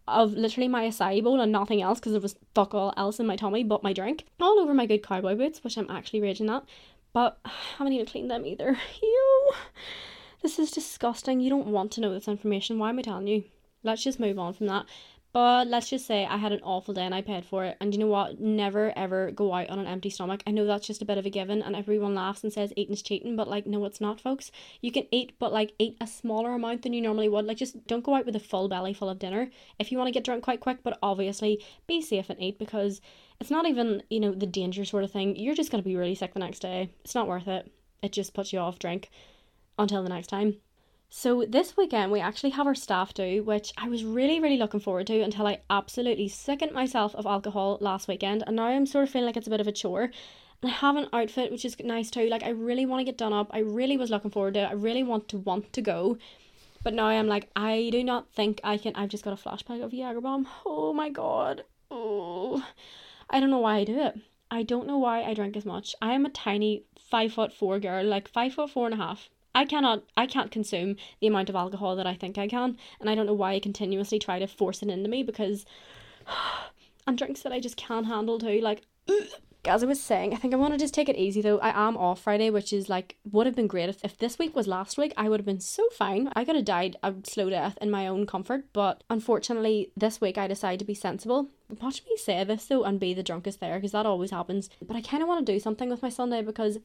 of 0.09 0.33
literally 0.33 0.69
my 0.69 0.89
acai 0.89 1.23
bowl 1.23 1.41
and 1.41 1.53
nothing 1.53 1.83
else 1.83 1.99
because 1.99 2.13
there 2.13 2.21
was 2.21 2.37
fuck 2.55 2.75
all 2.75 2.93
else 2.97 3.21
in 3.21 3.27
my 3.27 3.37
tummy 3.37 3.65
but 3.65 3.83
my 3.83 3.93
drink. 3.93 4.25
All 4.41 4.59
over 4.59 4.75
my 4.75 4.87
good 4.87 5.03
cowboy 5.03 5.35
boots, 5.35 5.63
which 5.63 5.77
I'm 5.77 5.91
actually 5.91 6.21
raging 6.21 6.51
at. 6.51 6.65
But 7.13 7.39
I 7.45 7.51
haven't 7.79 7.93
even 7.93 8.07
cleaned 8.07 8.31
them 8.31 8.47
either. 8.47 8.79
Ew. 9.03 9.53
This 10.43 10.59
is 10.59 10.71
disgusting. 10.71 11.41
You 11.41 11.51
don't 11.51 11.67
want 11.67 11.93
to 11.93 12.01
know 12.01 12.13
this 12.13 12.29
information. 12.29 12.79
Why 12.79 12.91
am 12.91 12.99
I 12.99 13.03
telling 13.03 13.27
you? 13.27 13.45
Let's 13.83 14.05
just 14.05 14.21
move 14.21 14.39
on 14.39 14.55
from 14.55 14.67
that. 14.69 14.87
But 15.33 15.69
let's 15.69 15.91
just 15.91 16.07
say 16.07 16.25
I 16.25 16.39
had 16.39 16.53
an 16.53 16.63
awful 16.63 16.95
day 16.95 17.05
and 17.05 17.15
I 17.15 17.21
paid 17.21 17.45
for 17.45 17.65
it. 17.65 17.77
And 17.81 17.93
you 17.93 18.01
know 18.01 18.07
what? 18.07 18.41
Never 18.41 18.93
ever 18.97 19.31
go 19.31 19.53
out 19.53 19.69
on 19.69 19.79
an 19.79 19.87
empty 19.87 20.09
stomach. 20.09 20.43
I 20.47 20.53
know 20.53 20.65
that's 20.65 20.87
just 20.87 21.03
a 21.03 21.05
bit 21.05 21.19
of 21.19 21.27
a 21.27 21.31
given, 21.31 21.63
and 21.63 21.77
everyone 21.77 22.15
laughs 22.15 22.43
and 22.43 22.53
says 22.53 22.73
eating's 22.77 23.03
cheating, 23.03 23.37
but 23.37 23.47
like, 23.47 23.67
no, 23.67 23.85
it's 23.85 24.01
not, 24.01 24.21
folks. 24.21 24.51
You 24.81 24.91
can 24.91 25.07
eat, 25.11 25.33
but 25.39 25.53
like, 25.53 25.75
eat 25.79 25.97
a 26.01 26.07
smaller 26.07 26.55
amount 26.55 26.83
than 26.83 26.95
you 26.95 27.03
normally 27.03 27.29
would. 27.29 27.45
Like, 27.45 27.59
just 27.59 27.87
don't 27.87 28.05
go 28.05 28.15
out 28.15 28.27
with 28.27 28.37
a 28.37 28.41
full 28.41 28.69
belly 28.69 28.95
full 28.95 29.11
of 29.11 29.19
dinner 29.19 29.51
if 29.79 29.93
you 29.93 29.99
want 29.99 30.09
to 30.09 30.13
get 30.13 30.25
drunk 30.25 30.43
quite 30.43 30.61
quick, 30.61 30.79
but 30.83 30.99
obviously 31.03 31.63
be 31.87 32.01
safe 32.01 32.31
and 32.31 32.41
eat 32.43 32.59
because 32.59 33.01
it's 33.39 33.51
not 33.51 33.67
even, 33.67 34.03
you 34.09 34.21
know, 34.21 34.33
the 34.33 34.47
danger 34.47 34.85
sort 34.85 35.05
of 35.05 35.13
thing. 35.13 35.37
You're 35.37 35.55
just 35.55 35.71
going 35.71 35.83
to 35.83 35.89
be 35.89 35.97
really 35.97 36.15
sick 36.15 36.33
the 36.33 36.41
next 36.41 36.61
day. 36.61 36.91
It's 37.05 37.15
not 37.15 37.29
worth 37.29 37.49
it. 37.49 37.71
It 38.03 38.13
just 38.13 38.33
puts 38.33 38.53
you 38.53 38.61
off 38.61 38.79
drink 38.79 39.11
until 39.79 40.03
the 40.03 40.09
next 40.09 40.29
time. 40.29 40.57
So 41.11 41.47
this 41.49 41.75
weekend 41.75 42.13
we 42.13 42.21
actually 42.21 42.51
have 42.51 42.67
our 42.67 42.75
staff 42.75 43.15
do, 43.15 43.43
which 43.43 43.73
I 43.79 43.89
was 43.89 44.05
really, 44.05 44.41
really 44.41 44.59
looking 44.59 44.79
forward 44.79 45.07
to 45.07 45.23
until 45.23 45.47
I 45.47 45.63
absolutely 45.71 46.29
sickened 46.29 46.73
myself 46.73 47.15
of 47.15 47.25
alcohol 47.25 47.79
last 47.81 48.09
weekend, 48.09 48.45
and 48.47 48.57
now 48.57 48.67
I'm 48.67 48.85
sort 48.85 49.05
of 49.05 49.11
feeling 49.11 49.25
like 49.25 49.37
it's 49.39 49.47
a 49.47 49.51
bit 49.51 49.61
of 49.61 49.67
a 49.67 49.73
chore. 49.73 50.11
And 50.61 50.71
I 50.71 50.75
have 50.75 50.97
an 50.97 51.09
outfit 51.13 51.51
which 51.51 51.65
is 51.65 51.79
nice 51.81 52.11
too. 52.11 52.29
Like 52.29 52.43
I 52.43 52.51
really 52.51 52.85
want 52.85 53.01
to 53.01 53.05
get 53.05 53.17
done 53.17 53.33
up. 53.33 53.49
I 53.53 53.61
really 53.61 53.97
was 53.97 54.11
looking 54.11 54.31
forward 54.31 54.55
to 54.55 54.61
it. 54.61 54.69
I 54.69 54.73
really 54.73 55.03
want 55.03 55.29
to 55.29 55.39
want 55.39 55.73
to 55.73 55.81
go. 55.81 56.19
But 56.85 56.93
now 56.93 57.07
I'm 57.07 57.27
like, 57.27 57.49
I 57.57 57.89
do 57.91 58.05
not 58.05 58.29
think 58.35 58.61
I 58.63 58.77
can 58.77 58.95
I've 58.95 59.09
just 59.09 59.25
got 59.25 59.33
a 59.33 59.43
flashback 59.49 59.83
of 59.83 59.93
Jager 59.93 60.21
bomb. 60.21 60.47
Oh 60.67 60.93
my 60.93 61.09
god. 61.09 61.65
Oh 61.91 62.63
I 63.31 63.41
don't 63.41 63.51
know 63.51 63.61
why 63.61 63.77
I 63.77 63.85
do 63.85 63.99
it. 63.99 64.21
I 64.51 64.63
don't 64.63 64.87
know 64.87 64.99
why 64.99 65.23
I 65.23 65.33
drink 65.33 65.57
as 65.57 65.65
much. 65.65 65.95
I 66.03 66.13
am 66.13 66.27
a 66.27 66.31
tiny 66.31 66.85
five 67.11 67.33
foot 67.33 67.55
four 67.55 67.81
girl, 67.81 68.05
like 68.05 68.29
five 68.29 68.53
foot 68.53 68.71
four 68.71 68.85
and 68.85 68.95
a 68.95 68.99
half. 68.99 69.31
I 69.59 69.65
cannot 69.65 70.05
I 70.17 70.27
can't 70.27 70.53
consume 70.53 70.95
the 71.21 71.27
amount 71.27 71.51
of 71.51 71.57
alcohol 71.57 71.97
that 71.97 72.07
I 72.07 72.15
think 72.15 72.39
I 72.39 72.47
can 72.47 72.77
and 73.01 73.11
I 73.11 73.17
don't 73.17 73.27
know 73.27 73.33
why 73.33 73.55
I 73.55 73.61
continuously 73.61 74.21
try 74.21 74.39
to 74.39 74.47
force 74.47 74.83
it 74.83 74.89
into 74.89 75.11
me 75.11 75.25
because 75.25 75.67
and 77.09 77.19
drinks 77.19 77.43
that 77.43 77.53
I 77.53 77.59
just 77.59 77.77
can't 77.77 78.07
handle 78.07 78.39
too 78.39 78.61
like 78.61 78.83
as 79.65 79.83
I 79.83 79.87
was 79.87 80.01
saying, 80.01 80.33
I 80.33 80.37
think 80.37 80.55
I 80.55 80.57
want 80.57 80.73
to 80.75 80.79
just 80.79 80.95
take 80.95 81.09
it 81.09 81.17
easy 81.17 81.43
though. 81.43 81.59
I 81.59 81.87
am 81.87 81.97
off 81.97 82.23
Friday, 82.23 82.49
which 82.49 82.73
is 82.73 82.89
like 82.89 83.17
would 83.31 83.47
have 83.47 83.57
been 83.57 83.67
great 83.67 83.89
if, 83.89 84.03
if 84.05 84.17
this 84.17 84.39
week 84.39 84.55
was 84.55 84.67
last 84.67 84.97
week. 84.97 85.13
I 85.17 85.29
would 85.29 85.41
have 85.41 85.47
been 85.47 85.61
so 85.61 85.89
fine. 85.91 86.31
I 86.35 86.45
could 86.45 86.57
have 86.57 86.65
died 86.65 86.97
a 87.03 87.15
slow 87.25 87.51
death 87.51 87.77
in 87.81 87.91
my 87.91 88.07
own 88.07 88.27
comfort, 88.27 88.67
but 88.73 89.03
unfortunately, 89.11 89.91
this 89.97 90.21
week 90.21 90.39
I 90.39 90.47
decided 90.47 90.79
to 90.79 90.85
be 90.85 90.95
sensible. 90.95 91.49
Watch 91.83 92.03
me 92.09 92.17
say 92.17 92.43
this 92.45 92.67
though 92.67 92.85
and 92.85 93.01
be 93.01 93.13
the 93.13 93.23
drunkest 93.23 93.61
there 93.61 93.77
because 93.77 93.93
that 93.93 94.07
always 94.07 94.31
happens. 94.31 94.71
But 94.81 94.97
I 94.97 95.03
kind 95.03 95.23
of 95.23 95.29
want 95.29 95.45
to 95.45 95.53
do 95.53 95.61
something 95.61 95.91
with 95.91 96.03
my 96.03 96.09
Sunday 96.09 96.41
because 96.43 96.79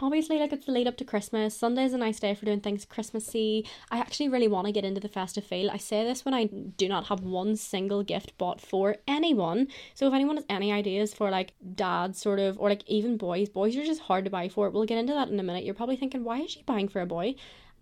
obviously 0.00 0.38
like 0.38 0.52
it's 0.52 0.66
the 0.66 0.72
lead 0.72 0.86
up 0.86 0.96
to 0.96 1.04
christmas. 1.04 1.56
Sunday's 1.56 1.92
a 1.92 1.98
nice 1.98 2.20
day 2.20 2.34
for 2.34 2.44
doing 2.44 2.60
things 2.60 2.84
christmassy. 2.84 3.66
I 3.90 3.98
actually 3.98 4.28
really 4.28 4.48
want 4.48 4.66
to 4.66 4.72
get 4.72 4.84
into 4.84 5.00
the 5.00 5.08
festive 5.08 5.44
feel 5.44 5.70
i 5.70 5.76
say 5.76 6.04
this 6.04 6.24
when 6.24 6.34
i 6.34 6.44
do 6.44 6.88
not 6.88 7.06
have 7.06 7.20
one 7.20 7.56
single 7.56 8.02
gift 8.02 8.36
bought 8.38 8.60
for 8.60 8.96
anyone. 9.06 9.68
So 9.94 10.06
if 10.08 10.14
anyone 10.14 10.36
has 10.36 10.46
any 10.48 10.72
ideas 10.72 11.14
for 11.14 11.30
like 11.30 11.52
dad 11.74 12.16
sort 12.16 12.38
of 12.38 12.58
or 12.58 12.68
like 12.68 12.84
even 12.86 13.16
boys 13.16 13.48
boys 13.48 13.76
are 13.76 13.84
just 13.84 14.02
hard 14.02 14.24
to 14.24 14.30
buy 14.30 14.48
for. 14.48 14.70
We'll 14.70 14.84
get 14.84 14.98
into 14.98 15.14
that 15.14 15.28
in 15.28 15.40
a 15.40 15.42
minute. 15.42 15.64
You're 15.64 15.74
probably 15.74 15.96
thinking 15.96 16.24
why 16.24 16.40
is 16.40 16.52
she 16.52 16.62
buying 16.62 16.88
for 16.88 17.00
a 17.00 17.06
boy? 17.06 17.34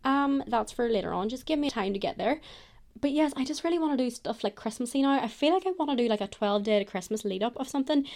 Um 0.05 0.43
that's 0.47 0.73
for 0.73 0.88
later 0.88 1.12
on. 1.12 1.29
Just 1.29 1.47
give 1.47 1.59
me 1.59 1.71
time 1.71 1.93
to 1.93 1.99
get 1.99 2.19
there. 2.19 2.40
But 2.99 3.11
yes, 3.11 3.33
I 3.37 3.45
just 3.45 3.62
really 3.62 3.79
want 3.79 3.97
to 3.97 4.05
do 4.05 4.11
stuff 4.11 4.43
like 4.43 4.55
Christmassy 4.55 5.02
now. 5.02 5.23
I 5.23 5.29
feel 5.29 5.52
like 5.52 5.67
I 5.67 5.73
want 5.79 5.90
to 5.90 5.97
do 5.97 6.09
like 6.09 6.23
a 6.23 6.26
12 6.26 6.62
day 6.62 6.79
to 6.79 6.85
Christmas 6.85 7.25
lead 7.25 7.43
up 7.43 7.57
of 7.57 7.69
something 7.69 8.07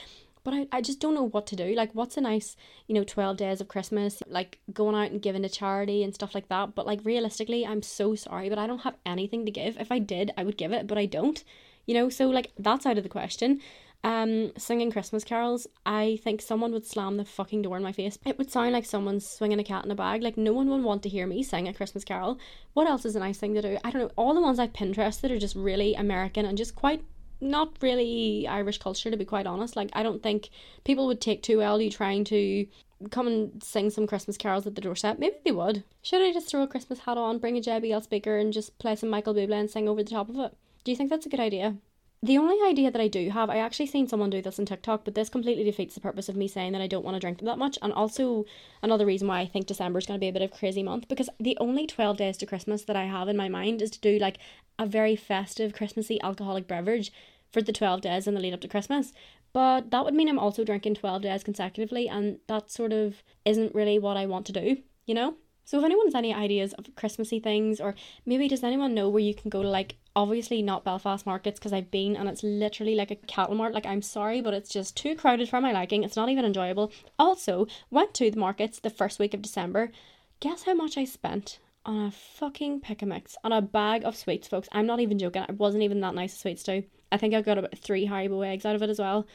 but 0.43 0.55
I, 0.55 0.67
I 0.73 0.81
just 0.81 1.01
don't 1.01 1.15
know 1.15 1.29
what 1.29 1.47
to 1.49 1.57
do. 1.57 1.75
Like, 1.75 1.95
what's 1.95 2.17
a 2.17 2.21
nice, 2.21 2.57
you 2.87 2.95
know, 2.95 3.05
12 3.05 3.37
days 3.37 3.61
of 3.61 3.69
Christmas, 3.69 4.23
like 4.27 4.59
going 4.73 4.95
out 4.95 5.11
and 5.11 5.23
giving 5.23 5.43
to 5.43 5.49
charity 5.49 6.03
and 6.03 6.15
stuff 6.15 6.35
like 6.35 6.49
that. 6.49 6.75
But, 6.75 6.87
like, 6.87 7.01
realistically, 7.05 7.67
I'm 7.67 7.83
so 7.83 8.15
sorry, 8.15 8.49
but 8.49 8.59
I 8.59 8.67
don't 8.67 8.81
have 8.81 8.97
anything 9.05 9.45
to 9.47 9.53
give. 9.53 9.77
If 9.79 9.93
I 9.93 9.99
did, 9.99 10.33
I 10.37 10.45
would 10.45 10.57
give 10.57 10.73
it, 10.73 10.87
but 10.87 10.99
I 10.99 11.07
don't, 11.07 11.43
you 11.87 11.95
know, 11.95 12.09
so, 12.09 12.29
like, 12.29 12.53
that's 12.59 12.87
out 12.87 12.97
of 12.97 13.03
the 13.03 13.09
question. 13.09 13.61
Um, 14.03 14.53
singing 14.57 14.91
Christmas 14.91 15.25
carols, 15.25 15.67
I 15.85 16.19
think 16.25 16.41
someone 16.41 16.73
would 16.73 16.87
slam 16.87 17.19
the 17.19 17.25
fucking 17.25 17.61
door 17.63 17.77
in 17.77 17.83
my 17.83 17.93
face. 17.93 18.19
It 18.25 18.39
would 18.39 18.51
sound 18.51 18.73
like 18.73 18.87
someone's 18.87 19.29
swinging 19.29 19.61
a 19.61 19.65
cat 19.65 19.85
in 19.85 19.91
a 19.91 19.95
bag. 19.95 20.23
Like, 20.23 20.39
no 20.39 20.55
one 20.55 20.71
would 20.71 20.83
want 20.83 21.03
to 21.03 21.11
hear 21.11 21.27
me 21.27 21.43
sing 21.43 21.69
a 21.69 21.75
Christmas 21.75 22.05
carol. 22.05 22.39
What 22.73 22.89
else 22.89 23.05
is 23.05 23.15
a 23.15 23.21
nice 23.21 23.39
thing 23.39 23.55
to 23.55 23.63
do? 23.63 23.77
I 23.85 23.91
don't 23.91 24.01
know. 24.01 24.11
All 24.17 24.33
the 24.35 24.41
ones 24.41 24.59
I've 24.59 24.73
Pinterested 24.73 25.31
are 25.31 25.39
just 25.39 25.55
really 25.55 25.95
American 25.95 26.47
and 26.47 26.57
just 26.57 26.75
quite 26.75 27.05
not 27.41 27.77
really 27.81 28.47
Irish 28.49 28.79
culture 28.79 29.11
to 29.11 29.17
be 29.17 29.25
quite 29.25 29.47
honest. 29.47 29.77
Like 29.77 29.91
I 29.93 30.03
don't 30.03 30.23
think 30.23 30.51
people 30.85 31.07
would 31.07 31.21
take 31.21 31.43
too 31.43 31.59
well 31.59 31.81
you 31.81 31.91
trying 31.91 32.25
to 32.25 32.67
come 33.11 33.27
and 33.27 33.63
sing 33.63 33.91
some 33.91 34.07
Christmas 34.07 34.37
carols 34.37 34.67
at 34.67 34.75
the 34.75 34.81
doorstep. 34.81 35.19
Maybe 35.19 35.37
they 35.45 35.53
would. 35.53 35.85
Should 36.03 36.23
I 36.23 36.33
just 36.33 36.49
throw 36.49 36.63
a 36.63 36.69
Christmas 36.69 37.01
hat 37.01 37.17
on, 37.17 37.39
bring 37.39 37.57
a 37.57 37.61
JBL 37.61 38.03
speaker 38.03 38.37
and 38.37 38.53
just 38.53 38.79
play 38.79 38.95
some 38.95 39.09
Michael 39.09 39.35
Bublé 39.35 39.59
and 39.59 39.71
sing 39.71 39.89
over 39.89 40.03
the 40.03 40.11
top 40.11 40.29
of 40.29 40.39
it? 40.39 40.57
Do 40.85 40.91
you 40.91 40.97
think 40.97 41.11
that's 41.11 41.27
a 41.27 41.31
good 41.31 41.41
idea? 41.41 41.77
The 42.23 42.37
only 42.37 42.59
idea 42.69 42.91
that 42.91 43.01
I 43.01 43.09
do 43.09 43.31
have, 43.31 43.49
I 43.49 43.57
actually 43.57 43.87
seen 43.87 44.07
someone 44.07 44.29
do 44.29 44.43
this 44.43 44.59
on 44.59 44.67
TikTok, 44.67 45.05
but 45.07 45.15
this 45.15 45.31
completely 45.31 45.65
defeats 45.65 45.95
the 45.95 46.03
purpose 46.03 46.29
of 46.29 46.37
me 46.37 46.49
saying 46.49 46.73
that 46.73 46.83
I 46.83 46.87
don't 46.87 47.05
want 47.05 47.15
to 47.15 47.21
drink 47.21 47.41
that 47.41 47.57
much. 47.57 47.79
And 47.81 47.95
also 47.95 48.45
another 48.83 49.07
reason 49.07 49.27
why 49.27 49.41
I 49.41 49.47
think 49.47 49.67
December 49.67 49.99
is 49.99 50.07
going 50.07 50.21
to 50.21 50.23
be 50.23 50.29
a 50.29 50.33
bit 50.33 50.43
of 50.43 50.53
a 50.53 50.59
crazy 50.59 50.83
month 50.83 51.09
because 51.09 51.31
the 51.39 51.57
only 51.59 51.87
12 51.87 52.19
days 52.19 52.37
to 52.37 52.47
Christmas 52.47 52.83
that 52.83 52.97
I 52.97 53.05
have 53.05 53.29
in 53.29 53.39
my 53.39 53.49
mind 53.49 53.81
is 53.81 53.91
to 53.93 54.01
do 54.01 54.19
like 54.19 54.37
a 54.79 54.85
very 54.85 55.17
festive 55.17 55.73
Christmassy 55.73 56.21
alcoholic 56.21 56.69
beverage 56.69 57.11
for 57.51 57.63
the 57.63 57.73
12 57.73 58.03
days 58.03 58.27
in 58.27 58.35
the 58.35 58.41
lead 58.41 58.53
up 58.53 58.61
to 58.61 58.69
Christmas. 58.69 59.15
But 59.55 59.91
that 59.91 60.05
would 60.05 60.15
mean 60.15 60.29
I'm 60.29 60.39
also 60.39 60.63
drinking 60.63 60.97
12 60.97 61.23
days 61.23 61.43
consecutively, 61.43 62.07
and 62.07 62.39
that 62.49 62.71
sort 62.71 62.93
of 62.93 63.23
isn't 63.47 63.75
really 63.75 63.99
what 63.99 64.19
I 64.19 64.27
want 64.27 64.45
to 64.47 64.53
do, 64.53 64.77
you 65.07 65.15
know? 65.15 65.37
So 65.65 65.79
if 65.79 65.85
anyone 65.85 66.07
has 66.07 66.15
any 66.15 66.35
ideas 66.35 66.73
of 66.73 66.87
Christmassy 66.97 67.39
things, 67.39 67.81
or 67.81 67.95
maybe 68.27 68.49
does 68.49 68.65
anyone 68.65 68.95
know 68.95 69.09
where 69.09 69.23
you 69.23 69.35
can 69.35 69.51
go 69.51 69.63
to 69.63 69.69
like 69.69 69.97
obviously 70.17 70.63
not 70.63 70.85
Belfast 70.85 71.25
markets 71.25 71.59
because 71.59 71.73
I've 71.73 71.91
been 71.91 72.17
and 72.17 72.29
it's 72.29 72.43
literally 72.43 72.95
like 72.95 73.11
a 73.11 73.17
cattle 73.17 73.55
mart. 73.55 73.75
Like 73.75 73.87
I'm 73.87 74.03
sorry, 74.03 74.41
but 74.41 74.55
it's 74.55 74.71
just 74.71 74.97
too 74.97 75.15
crowded 75.15 75.49
for 75.49 75.61
my 75.61 75.73
liking. 75.73 76.03
It's 76.03 76.17
not 76.17 76.29
even 76.29 76.45
enjoyable. 76.45 76.93
Also, 77.19 77.67
went 77.91 78.15
to 78.15 78.31
the 78.31 78.39
markets 78.39 78.81
the 78.81 78.91
first 78.91 79.19
week 79.19 79.35
of 79.35 79.43
December. 79.43 79.93
Guess 80.41 80.65
how 80.65 80.75
much 80.75 80.97
I 80.99 81.05
spent 81.05 81.59
on 81.87 82.07
a 82.07 82.11
fucking 82.11 82.81
pick 82.81 83.03
a 83.03 83.07
mix 83.07 83.37
on 83.45 83.53
a 83.53 83.63
bag 83.63 84.05
of 84.05 84.17
sweets, 84.17 84.49
folks. 84.49 84.69
I'm 84.73 84.87
not 84.87 85.01
even 85.01 85.19
joking. 85.19 85.45
It 85.49 85.59
wasn't 85.59 85.83
even 85.83 86.01
that 86.01 86.15
nice 86.15 86.35
of 86.35 86.41
sweets 86.41 86.63
too. 86.63 86.85
I 87.13 87.17
think 87.17 87.35
I 87.35 87.43
got 87.43 87.59
about 87.59 87.79
three 87.79 88.07
Haribo 88.07 88.47
eggs 88.47 88.65
out 88.65 88.77
of 88.77 88.83
it 88.83 88.91
as 88.91 88.99
well. 88.99 89.27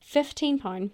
Fifteen 0.00 0.58
pound. 0.58 0.90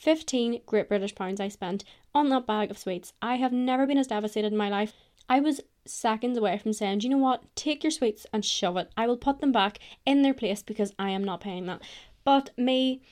15 0.00 0.62
Great 0.64 0.88
British 0.88 1.14
pounds 1.14 1.40
I 1.40 1.48
spent 1.48 1.84
on 2.14 2.30
that 2.30 2.46
bag 2.46 2.70
of 2.70 2.78
sweets. 2.78 3.12
I 3.20 3.36
have 3.36 3.52
never 3.52 3.86
been 3.86 3.98
as 3.98 4.06
devastated 4.06 4.50
in 4.50 4.56
my 4.56 4.70
life. 4.70 4.94
I 5.28 5.40
was 5.40 5.60
seconds 5.84 6.38
away 6.38 6.56
from 6.56 6.72
saying, 6.72 7.00
Do 7.00 7.06
you 7.06 7.10
know 7.10 7.22
what? 7.22 7.44
Take 7.54 7.84
your 7.84 7.90
sweets 7.90 8.26
and 8.32 8.42
shove 8.42 8.78
it. 8.78 8.90
I 8.96 9.06
will 9.06 9.18
put 9.18 9.40
them 9.40 9.52
back 9.52 9.78
in 10.06 10.22
their 10.22 10.32
place 10.32 10.62
because 10.62 10.94
I 10.98 11.10
am 11.10 11.22
not 11.22 11.42
paying 11.42 11.66
that. 11.66 11.82
But 12.24 12.48
me, 12.56 13.02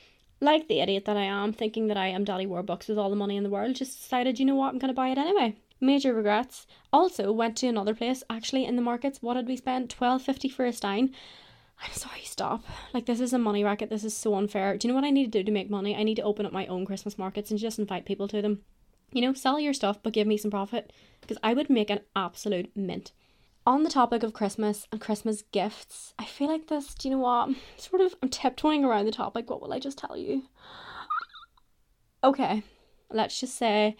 like 0.40 0.66
the 0.66 0.80
idiot 0.80 1.04
that 1.04 1.16
I 1.18 1.25
am, 1.25 1.52
thinking 1.52 1.88
that 1.88 1.99
I 1.99 2.07
am 2.07 2.25
Daddy 2.25 2.47
Warbucks 2.47 2.88
with 2.88 2.97
all 2.97 3.11
the 3.11 3.16
money 3.16 3.37
in 3.37 3.45
the 3.45 3.50
world, 3.50 3.76
just 3.76 4.00
decided, 4.00 4.40
you 4.40 4.47
know 4.47 4.54
what, 4.54 4.68
I'm 4.68 4.78
going 4.78 4.88
to 4.88 4.95
buy 4.95 5.09
it 5.09 5.18
anyway. 5.18 5.57
Major 5.83 6.14
regrets. 6.14 6.66
Also, 6.90 7.30
went 7.30 7.59
to 7.59 7.68
another 7.68 7.95
place, 7.95 8.23
actually, 8.30 8.64
in 8.64 8.76
the 8.76 8.83
markets. 8.83 9.21
What 9.21 9.35
did 9.35 9.47
we 9.47 9.57
spend? 9.57 9.90
Twelve 9.90 10.23
fifty 10.23 10.49
for 10.49 10.64
a 10.64 10.73
stein. 10.73 11.14
I'm 11.82 11.92
sorry, 11.92 12.23
stop. 12.25 12.64
Like, 12.92 13.06
this 13.06 13.20
is 13.20 13.32
a 13.32 13.38
money 13.38 13.62
racket. 13.62 13.90
This 13.90 14.04
is 14.04 14.16
so 14.16 14.35
unfair. 14.35 14.76
Do 14.76 14.87
you 14.87 14.92
know 14.92 14.97
what 14.97 15.06
I 15.06 15.11
need 15.11 15.32
to 15.32 15.38
do 15.38 15.44
to 15.44 15.52
make 15.52 15.70
money? 15.70 15.94
I 15.94 16.02
need 16.02 16.16
to 16.16 16.23
open 16.23 16.47
up 16.47 16.52
my 16.52 16.66
own 16.66 16.87
Christmas 16.87 17.18
markets 17.18 17.50
and 17.50 17.61
just 17.61 17.78
invite 17.78 18.04
people 18.04 18.28
to 18.28 18.42
them. 18.42 18.62
You 19.12 19.23
know, 19.23 19.32
sell 19.32 19.58
your 19.61 19.73
stuff, 19.73 20.02
but 20.02 20.12
give 20.12 20.26
me 20.26 20.37
some 20.37 20.50
profit. 20.50 20.92
Because 21.20 21.38
I 21.42 21.54
would 21.54 21.70
make 21.70 21.90
an 21.90 22.00
absolute 22.16 22.70
mint. 22.76 23.12
On 23.66 23.82
the 23.82 23.90
topic 23.90 24.23
of 24.23 24.32
Christmas 24.32 24.87
and 24.90 25.00
Christmas 25.00 25.42
gifts, 25.52 26.14
I 26.18 26.25
feel 26.25 26.49
like 26.49 26.68
this, 26.68 26.94
do 26.94 27.08
you 27.08 27.14
know 27.14 27.20
what? 27.20 27.50
Sort 27.76 28.00
of, 28.00 28.14
I'm 28.23 28.28
tiptoeing 28.28 28.85
around 28.85 29.04
the 29.06 29.12
topic. 29.12 29.49
What 29.49 29.61
will 29.61 29.73
I 29.73 29.78
just 29.78 29.99
tell 29.99 30.16
you? 30.16 30.44
Okay, 32.25 32.64
let's 33.12 33.38
just 33.38 33.54
say 33.54 33.97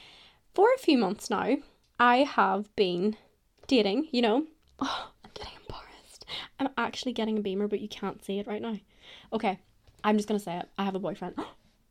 for 0.53 0.67
a 0.75 0.79
few 0.79 0.99
months 0.99 1.31
now, 1.31 1.59
I 2.01 2.25
have 2.25 2.75
been 2.75 3.17
dating, 3.69 4.09
you 4.11 4.23
know. 4.23 4.47
Oh, 4.81 5.11
I'm 6.59 6.69
actually 6.77 7.13
getting 7.13 7.39
a 7.39 7.43
beamer, 7.43 7.69
but 7.69 7.81
you 7.81 7.89
can't 7.89 8.25
see 8.25 8.39
it 8.39 8.47
right 8.47 8.63
now. 8.63 8.77
Okay, 9.33 9.59
I'm 10.05 10.17
just 10.17 10.29
gonna 10.29 10.41
say 10.41 10.57
it. 10.59 10.69
I 10.79 10.85
have 10.85 10.95
a 10.95 11.01
boyfriend. 11.01 11.37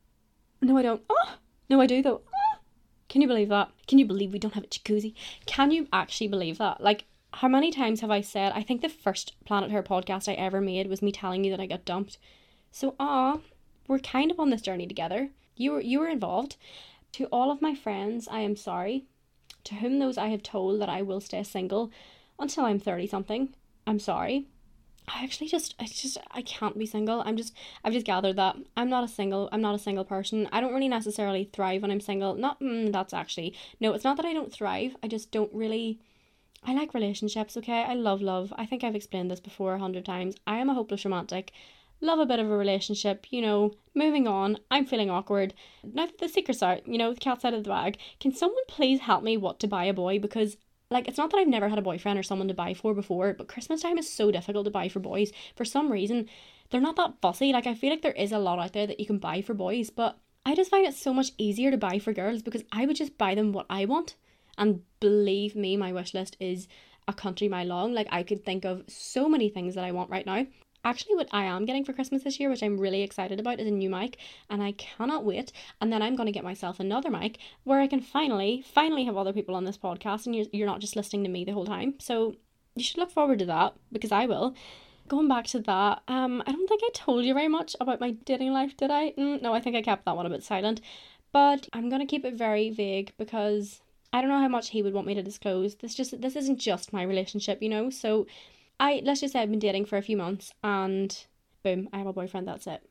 no, 0.62 0.76
I 0.76 0.82
don't. 0.82 1.02
Oh, 1.08 1.34
no, 1.68 1.80
I 1.80 1.86
do 1.86 2.02
though. 2.02 2.22
Can 3.08 3.22
you 3.22 3.28
believe 3.28 3.48
that? 3.48 3.70
Can 3.86 3.98
you 3.98 4.06
believe 4.06 4.32
we 4.32 4.38
don't 4.38 4.54
have 4.54 4.64
a 4.64 4.68
jacuzzi? 4.68 5.14
Can 5.46 5.70
you 5.70 5.88
actually 5.92 6.28
believe 6.28 6.58
that? 6.58 6.82
Like, 6.82 7.04
how 7.32 7.48
many 7.48 7.70
times 7.70 8.00
have 8.00 8.10
I 8.10 8.20
said? 8.20 8.52
I 8.54 8.62
think 8.62 8.80
the 8.82 8.88
first 8.88 9.34
Planet 9.44 9.70
Her 9.70 9.82
podcast 9.82 10.28
I 10.28 10.34
ever 10.34 10.60
made 10.60 10.88
was 10.88 11.02
me 11.02 11.12
telling 11.12 11.44
you 11.44 11.50
that 11.50 11.60
I 11.60 11.66
got 11.66 11.84
dumped. 11.84 12.18
So, 12.70 12.94
ah, 13.00 13.38
we're 13.86 13.98
kind 13.98 14.30
of 14.30 14.38
on 14.38 14.50
this 14.50 14.62
journey 14.62 14.86
together. 14.86 15.30
You 15.56 15.72
were 15.72 15.80
you 15.80 16.00
were 16.00 16.08
involved. 16.08 16.56
To 17.12 17.24
all 17.26 17.50
of 17.50 17.62
my 17.62 17.74
friends, 17.74 18.28
I 18.28 18.40
am 18.40 18.56
sorry. 18.56 19.06
To 19.64 19.76
whom 19.76 19.98
those 19.98 20.18
I 20.18 20.28
have 20.28 20.42
told 20.42 20.80
that 20.80 20.88
I 20.88 21.02
will 21.02 21.20
stay 21.20 21.42
single 21.42 21.90
until 22.38 22.64
I'm 22.64 22.78
30 22.78 23.06
something, 23.06 23.54
I'm 23.88 23.98
sorry. 23.98 24.46
I 25.08 25.24
actually 25.24 25.48
just 25.48 25.74
I 25.80 25.86
just 25.86 26.18
I 26.30 26.42
can't 26.42 26.78
be 26.78 26.84
single. 26.84 27.22
I'm 27.24 27.38
just 27.38 27.54
I've 27.82 27.94
just 27.94 28.04
gathered 28.04 28.36
that 28.36 28.56
I'm 28.76 28.90
not 28.90 29.02
a 29.02 29.08
single 29.08 29.48
I'm 29.50 29.62
not 29.62 29.74
a 29.74 29.78
single 29.78 30.04
person. 30.04 30.46
I 30.52 30.60
don't 30.60 30.74
really 30.74 30.88
necessarily 30.88 31.44
thrive 31.44 31.80
when 31.80 31.90
I'm 31.90 32.02
single. 32.02 32.34
Not 32.34 32.60
mm, 32.60 32.92
that's 32.92 33.14
actually 33.14 33.56
no. 33.80 33.94
It's 33.94 34.04
not 34.04 34.18
that 34.18 34.26
I 34.26 34.34
don't 34.34 34.52
thrive. 34.52 34.94
I 35.02 35.08
just 35.08 35.32
don't 35.32 35.52
really. 35.54 36.00
I 36.62 36.74
like 36.74 36.92
relationships. 36.92 37.56
Okay, 37.56 37.82
I 37.82 37.94
love 37.94 38.20
love. 38.20 38.52
I 38.58 38.66
think 38.66 38.84
I've 38.84 38.94
explained 38.94 39.30
this 39.30 39.40
before 39.40 39.72
a 39.72 39.78
hundred 39.78 40.04
times. 40.04 40.36
I 40.46 40.58
am 40.58 40.68
a 40.68 40.74
hopeless 40.74 41.06
romantic. 41.06 41.50
Love 42.02 42.18
a 42.18 42.26
bit 42.26 42.40
of 42.40 42.50
a 42.50 42.56
relationship. 42.58 43.26
You 43.30 43.40
know, 43.40 43.72
moving 43.94 44.28
on. 44.28 44.58
I'm 44.70 44.84
feeling 44.84 45.08
awkward. 45.08 45.54
Now 45.82 46.04
that 46.04 46.18
the 46.18 46.28
secret's 46.28 46.62
out, 46.62 46.86
you 46.86 46.98
know, 46.98 47.14
the 47.14 47.20
cat's 47.20 47.46
out 47.46 47.54
of 47.54 47.64
the 47.64 47.70
bag. 47.70 47.96
Can 48.20 48.34
someone 48.34 48.64
please 48.68 49.00
help 49.00 49.24
me 49.24 49.38
what 49.38 49.58
to 49.60 49.66
buy 49.66 49.86
a 49.86 49.94
boy 49.94 50.18
because 50.18 50.58
like 50.90 51.08
it's 51.08 51.18
not 51.18 51.30
that 51.30 51.38
I've 51.38 51.48
never 51.48 51.68
had 51.68 51.78
a 51.78 51.82
boyfriend 51.82 52.18
or 52.18 52.22
someone 52.22 52.48
to 52.48 52.54
buy 52.54 52.74
for 52.74 52.94
before, 52.94 53.34
but 53.34 53.48
Christmas 53.48 53.82
time 53.82 53.98
is 53.98 54.10
so 54.10 54.30
difficult 54.30 54.64
to 54.64 54.70
buy 54.70 54.88
for 54.88 55.00
boys. 55.00 55.32
For 55.54 55.64
some 55.64 55.92
reason, 55.92 56.28
they're 56.70 56.80
not 56.80 56.96
that 56.96 57.20
fussy. 57.20 57.52
Like 57.52 57.66
I 57.66 57.74
feel 57.74 57.90
like 57.90 58.02
there 58.02 58.12
is 58.12 58.32
a 58.32 58.38
lot 58.38 58.58
out 58.58 58.72
there 58.72 58.86
that 58.86 59.00
you 59.00 59.06
can 59.06 59.18
buy 59.18 59.42
for 59.42 59.54
boys, 59.54 59.90
but 59.90 60.18
I 60.46 60.54
just 60.54 60.70
find 60.70 60.86
it 60.86 60.94
so 60.94 61.12
much 61.12 61.32
easier 61.36 61.70
to 61.70 61.76
buy 61.76 61.98
for 61.98 62.12
girls 62.12 62.42
because 62.42 62.64
I 62.72 62.86
would 62.86 62.96
just 62.96 63.18
buy 63.18 63.34
them 63.34 63.52
what 63.52 63.66
I 63.68 63.84
want. 63.84 64.16
And 64.56 64.82
believe 64.98 65.54
me, 65.54 65.76
my 65.76 65.92
wish 65.92 66.14
list 66.14 66.36
is 66.40 66.68
a 67.06 67.12
country 67.12 67.48
mile 67.48 67.66
long. 67.66 67.92
Like 67.92 68.08
I 68.10 68.22
could 68.22 68.44
think 68.44 68.64
of 68.64 68.84
so 68.88 69.28
many 69.28 69.50
things 69.50 69.74
that 69.74 69.84
I 69.84 69.92
want 69.92 70.10
right 70.10 70.26
now 70.26 70.46
actually 70.84 71.16
what 71.16 71.28
I 71.32 71.44
am 71.44 71.64
getting 71.64 71.84
for 71.84 71.92
Christmas 71.92 72.22
this 72.22 72.38
year, 72.38 72.50
which 72.50 72.62
I'm 72.62 72.78
really 72.78 73.02
excited 73.02 73.40
about, 73.40 73.60
is 73.60 73.66
a 73.66 73.70
new 73.70 73.90
mic, 73.90 74.18
and 74.48 74.62
I 74.62 74.72
cannot 74.72 75.24
wait. 75.24 75.52
And 75.80 75.92
then 75.92 76.02
I'm 76.02 76.16
going 76.16 76.26
to 76.26 76.32
get 76.32 76.44
myself 76.44 76.80
another 76.80 77.10
mic 77.10 77.38
where 77.64 77.80
I 77.80 77.86
can 77.86 78.00
finally, 78.00 78.64
finally 78.74 79.04
have 79.04 79.16
other 79.16 79.32
people 79.32 79.54
on 79.54 79.64
this 79.64 79.78
podcast, 79.78 80.26
and 80.26 80.34
you're, 80.34 80.46
you're 80.52 80.66
not 80.66 80.80
just 80.80 80.96
listening 80.96 81.24
to 81.24 81.30
me 81.30 81.44
the 81.44 81.52
whole 81.52 81.66
time. 81.66 81.94
So 81.98 82.36
you 82.74 82.84
should 82.84 82.98
look 82.98 83.10
forward 83.10 83.38
to 83.40 83.46
that 83.46 83.74
because 83.92 84.12
I 84.12 84.26
will. 84.26 84.54
Going 85.08 85.28
back 85.28 85.46
to 85.48 85.60
that, 85.60 86.02
um, 86.06 86.42
I 86.46 86.52
don't 86.52 86.68
think 86.68 86.82
I 86.84 86.90
told 86.92 87.24
you 87.24 87.34
very 87.34 87.48
much 87.48 87.74
about 87.80 88.00
my 88.00 88.10
dating 88.10 88.52
life, 88.52 88.76
did 88.76 88.90
I? 88.90 89.12
Mm, 89.12 89.42
no, 89.42 89.54
I 89.54 89.60
think 89.60 89.74
I 89.74 89.82
kept 89.82 90.04
that 90.04 90.16
one 90.16 90.26
a 90.26 90.30
bit 90.30 90.42
silent. 90.42 90.80
But 91.32 91.68
I'm 91.72 91.88
gonna 91.88 92.06
keep 92.06 92.24
it 92.24 92.34
very 92.34 92.70
vague 92.70 93.12
because 93.18 93.80
I 94.12 94.20
don't 94.20 94.30
know 94.30 94.40
how 94.40 94.48
much 94.48 94.70
he 94.70 94.82
would 94.82 94.94
want 94.94 95.06
me 95.06 95.14
to 95.14 95.22
disclose. 95.22 95.74
This 95.76 95.94
just 95.94 96.20
this 96.20 96.36
isn't 96.36 96.58
just 96.58 96.92
my 96.92 97.02
relationship, 97.02 97.62
you 97.62 97.68
know. 97.68 97.90
So 97.90 98.26
I 98.80 99.02
let's 99.04 99.20
just 99.20 99.32
say 99.32 99.40
I've 99.40 99.50
been 99.50 99.58
dating 99.58 99.86
for 99.86 99.96
a 99.96 100.02
few 100.02 100.16
months 100.16 100.52
and 100.62 101.16
boom, 101.62 101.88
I 101.92 101.98
have 101.98 102.06
a 102.06 102.12
boyfriend, 102.12 102.46
that's 102.46 102.66
it. 102.66 102.82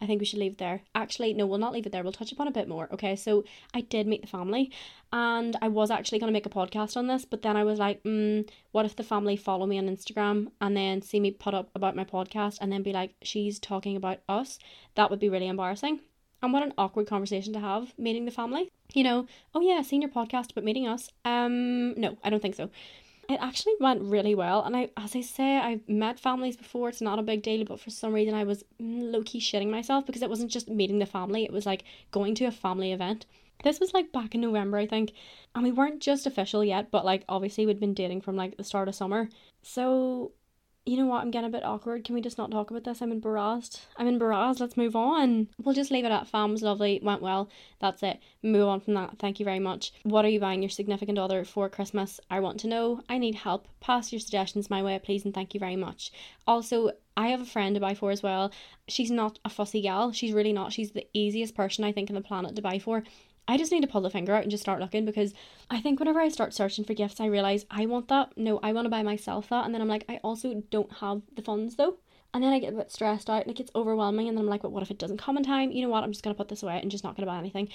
I 0.00 0.06
think 0.06 0.20
we 0.20 0.26
should 0.26 0.40
leave 0.40 0.58
there. 0.58 0.82
Actually, 0.94 1.32
no, 1.32 1.46
we'll 1.46 1.58
not 1.58 1.72
leave 1.72 1.86
it 1.86 1.92
there. 1.92 2.02
We'll 2.02 2.12
touch 2.12 2.32
upon 2.32 2.48
a 2.48 2.52
bit 2.52 2.68
more. 2.68 2.88
Okay, 2.92 3.16
so 3.16 3.44
I 3.72 3.80
did 3.80 4.06
meet 4.06 4.20
the 4.20 4.26
family, 4.26 4.70
and 5.10 5.56
I 5.62 5.68
was 5.68 5.90
actually 5.90 6.18
going 6.18 6.28
to 6.28 6.36
make 6.36 6.44
a 6.44 6.50
podcast 6.50 6.96
on 6.96 7.06
this, 7.06 7.24
but 7.24 7.42
then 7.42 7.56
I 7.56 7.64
was 7.64 7.78
like, 7.78 8.02
mm, 8.02 8.46
what 8.72 8.84
if 8.84 8.96
the 8.96 9.02
family 9.02 9.36
follow 9.36 9.66
me 9.66 9.78
on 9.78 9.88
Instagram 9.88 10.48
and 10.60 10.76
then 10.76 11.00
see 11.00 11.18
me 11.18 11.30
put 11.30 11.54
up 11.54 11.70
about 11.74 11.96
my 11.96 12.04
podcast 12.04 12.58
and 12.60 12.70
then 12.70 12.82
be 12.82 12.92
like, 12.92 13.14
she's 13.22 13.58
talking 13.58 13.96
about 13.96 14.18
us? 14.28 14.58
That 14.96 15.10
would 15.10 15.20
be 15.20 15.30
really 15.30 15.48
embarrassing. 15.48 16.00
And 16.42 16.52
what 16.52 16.62
an 16.62 16.74
awkward 16.76 17.06
conversation 17.06 17.54
to 17.54 17.60
have 17.60 17.94
meeting 17.98 18.26
the 18.26 18.30
family. 18.30 18.70
You 18.92 19.02
know, 19.02 19.26
oh 19.54 19.62
yeah, 19.62 19.80
seen 19.80 20.02
your 20.02 20.10
podcast, 20.10 20.50
but 20.54 20.64
meeting 20.64 20.86
us. 20.86 21.10
Um, 21.24 21.94
no, 21.94 22.18
I 22.22 22.28
don't 22.28 22.42
think 22.42 22.54
so 22.54 22.70
it 23.28 23.38
actually 23.40 23.74
went 23.80 24.02
really 24.02 24.34
well. 24.34 24.62
And 24.62 24.76
I, 24.76 24.90
as 24.96 25.16
I 25.16 25.20
say, 25.20 25.56
I've 25.56 25.88
met 25.88 26.20
families 26.20 26.56
before. 26.56 26.88
It's 26.88 27.00
not 27.00 27.18
a 27.18 27.22
big 27.22 27.42
deal, 27.42 27.64
but 27.64 27.80
for 27.80 27.90
some 27.90 28.12
reason, 28.12 28.34
I 28.34 28.44
was 28.44 28.62
mm, 28.80 29.12
low 29.12 29.22
key 29.22 29.40
shitting 29.40 29.70
myself 29.70 30.06
because 30.06 30.22
it 30.22 30.30
wasn't 30.30 30.50
just 30.50 30.68
meeting 30.68 30.98
the 30.98 31.06
family. 31.06 31.44
It 31.44 31.52
was 31.52 31.66
like 31.66 31.84
going 32.10 32.34
to 32.36 32.44
a 32.44 32.50
family 32.50 32.92
event. 32.92 33.26
This 33.64 33.80
was 33.80 33.94
like 33.94 34.12
back 34.12 34.34
in 34.34 34.42
November, 34.42 34.76
I 34.76 34.86
think, 34.86 35.12
and 35.54 35.64
we 35.64 35.72
weren't 35.72 36.00
just 36.00 36.26
official 36.26 36.62
yet, 36.62 36.90
but 36.90 37.04
like 37.04 37.24
obviously 37.28 37.64
we'd 37.64 37.80
been 37.80 37.94
dating 37.94 38.20
from 38.20 38.36
like 38.36 38.56
the 38.56 38.64
start 38.64 38.86
of 38.86 38.94
summer. 38.94 39.28
So 39.62 40.32
you 40.86 40.96
know 40.96 41.06
what, 41.06 41.20
I'm 41.20 41.32
getting 41.32 41.48
a 41.48 41.52
bit 41.52 41.64
awkward. 41.64 42.04
Can 42.04 42.14
we 42.14 42.20
just 42.20 42.38
not 42.38 42.52
talk 42.52 42.70
about 42.70 42.84
this? 42.84 43.02
I'm 43.02 43.10
embarrassed. 43.10 43.86
I'm 43.96 44.06
embarrassed. 44.06 44.60
Let's 44.60 44.76
move 44.76 44.94
on. 44.94 45.48
We'll 45.62 45.74
just 45.74 45.90
leave 45.90 46.04
it 46.04 46.12
at 46.12 46.28
fam 46.28 46.52
was 46.52 46.62
lovely, 46.62 47.00
went 47.02 47.20
well. 47.20 47.50
That's 47.80 48.04
it. 48.04 48.20
Move 48.40 48.68
on 48.68 48.80
from 48.80 48.94
that. 48.94 49.18
Thank 49.18 49.40
you 49.40 49.44
very 49.44 49.58
much. 49.58 49.92
What 50.04 50.24
are 50.24 50.28
you 50.28 50.38
buying 50.38 50.62
your 50.62 50.70
significant 50.70 51.18
other 51.18 51.44
for 51.44 51.68
Christmas? 51.68 52.20
I 52.30 52.38
want 52.38 52.60
to 52.60 52.68
know. 52.68 53.02
I 53.08 53.18
need 53.18 53.34
help. 53.34 53.66
Pass 53.80 54.12
your 54.12 54.20
suggestions 54.20 54.70
my 54.70 54.80
way, 54.80 54.98
please, 55.02 55.24
and 55.24 55.34
thank 55.34 55.54
you 55.54 55.60
very 55.60 55.76
much. 55.76 56.12
Also, 56.46 56.92
I 57.16 57.28
have 57.28 57.40
a 57.40 57.46
friend 57.46 57.74
to 57.74 57.80
buy 57.80 57.94
for 57.94 58.12
as 58.12 58.22
well. 58.22 58.52
She's 58.86 59.10
not 59.10 59.40
a 59.44 59.48
fussy 59.48 59.80
gal. 59.80 60.12
She's 60.12 60.32
really 60.32 60.52
not. 60.52 60.72
She's 60.72 60.92
the 60.92 61.08
easiest 61.12 61.56
person 61.56 61.82
I 61.82 61.90
think 61.90 62.10
on 62.10 62.14
the 62.14 62.20
planet 62.20 62.54
to 62.54 62.62
buy 62.62 62.78
for. 62.78 63.02
I 63.48 63.56
just 63.56 63.70
need 63.70 63.82
to 63.82 63.86
pull 63.86 64.00
the 64.00 64.10
finger 64.10 64.34
out 64.34 64.42
and 64.42 64.50
just 64.50 64.62
start 64.62 64.80
looking 64.80 65.04
because 65.04 65.32
I 65.70 65.80
think 65.80 65.98
whenever 65.98 66.20
I 66.20 66.28
start 66.28 66.52
searching 66.52 66.84
for 66.84 66.94
gifts, 66.94 67.20
I 67.20 67.26
realize 67.26 67.64
I 67.70 67.86
want 67.86 68.08
that. 68.08 68.36
No, 68.36 68.58
I 68.62 68.72
want 68.72 68.86
to 68.86 68.90
buy 68.90 69.02
myself 69.02 69.48
that. 69.50 69.64
And 69.64 69.74
then 69.74 69.80
I'm 69.80 69.88
like, 69.88 70.04
I 70.08 70.18
also 70.24 70.62
don't 70.70 70.92
have 70.94 71.22
the 71.34 71.42
funds 71.42 71.76
though. 71.76 71.98
And 72.34 72.42
then 72.42 72.52
I 72.52 72.58
get 72.58 72.72
a 72.72 72.76
bit 72.76 72.90
stressed 72.90 73.30
out, 73.30 73.46
like 73.46 73.60
it's 73.60 73.70
overwhelming. 73.74 74.28
And 74.28 74.36
then 74.36 74.44
I'm 74.44 74.50
like, 74.50 74.62
but 74.62 74.72
what 74.72 74.82
if 74.82 74.90
it 74.90 74.98
doesn't 74.98 75.18
come 75.18 75.36
in 75.36 75.44
time? 75.44 75.70
You 75.70 75.82
know 75.82 75.88
what? 75.88 76.04
I'm 76.04 76.12
just 76.12 76.22
going 76.22 76.34
to 76.34 76.38
put 76.38 76.48
this 76.48 76.62
away 76.62 76.78
and 76.80 76.90
just 76.90 77.04
not 77.04 77.16
going 77.16 77.26
to 77.26 77.32
buy 77.32 77.38
anything. 77.38 77.68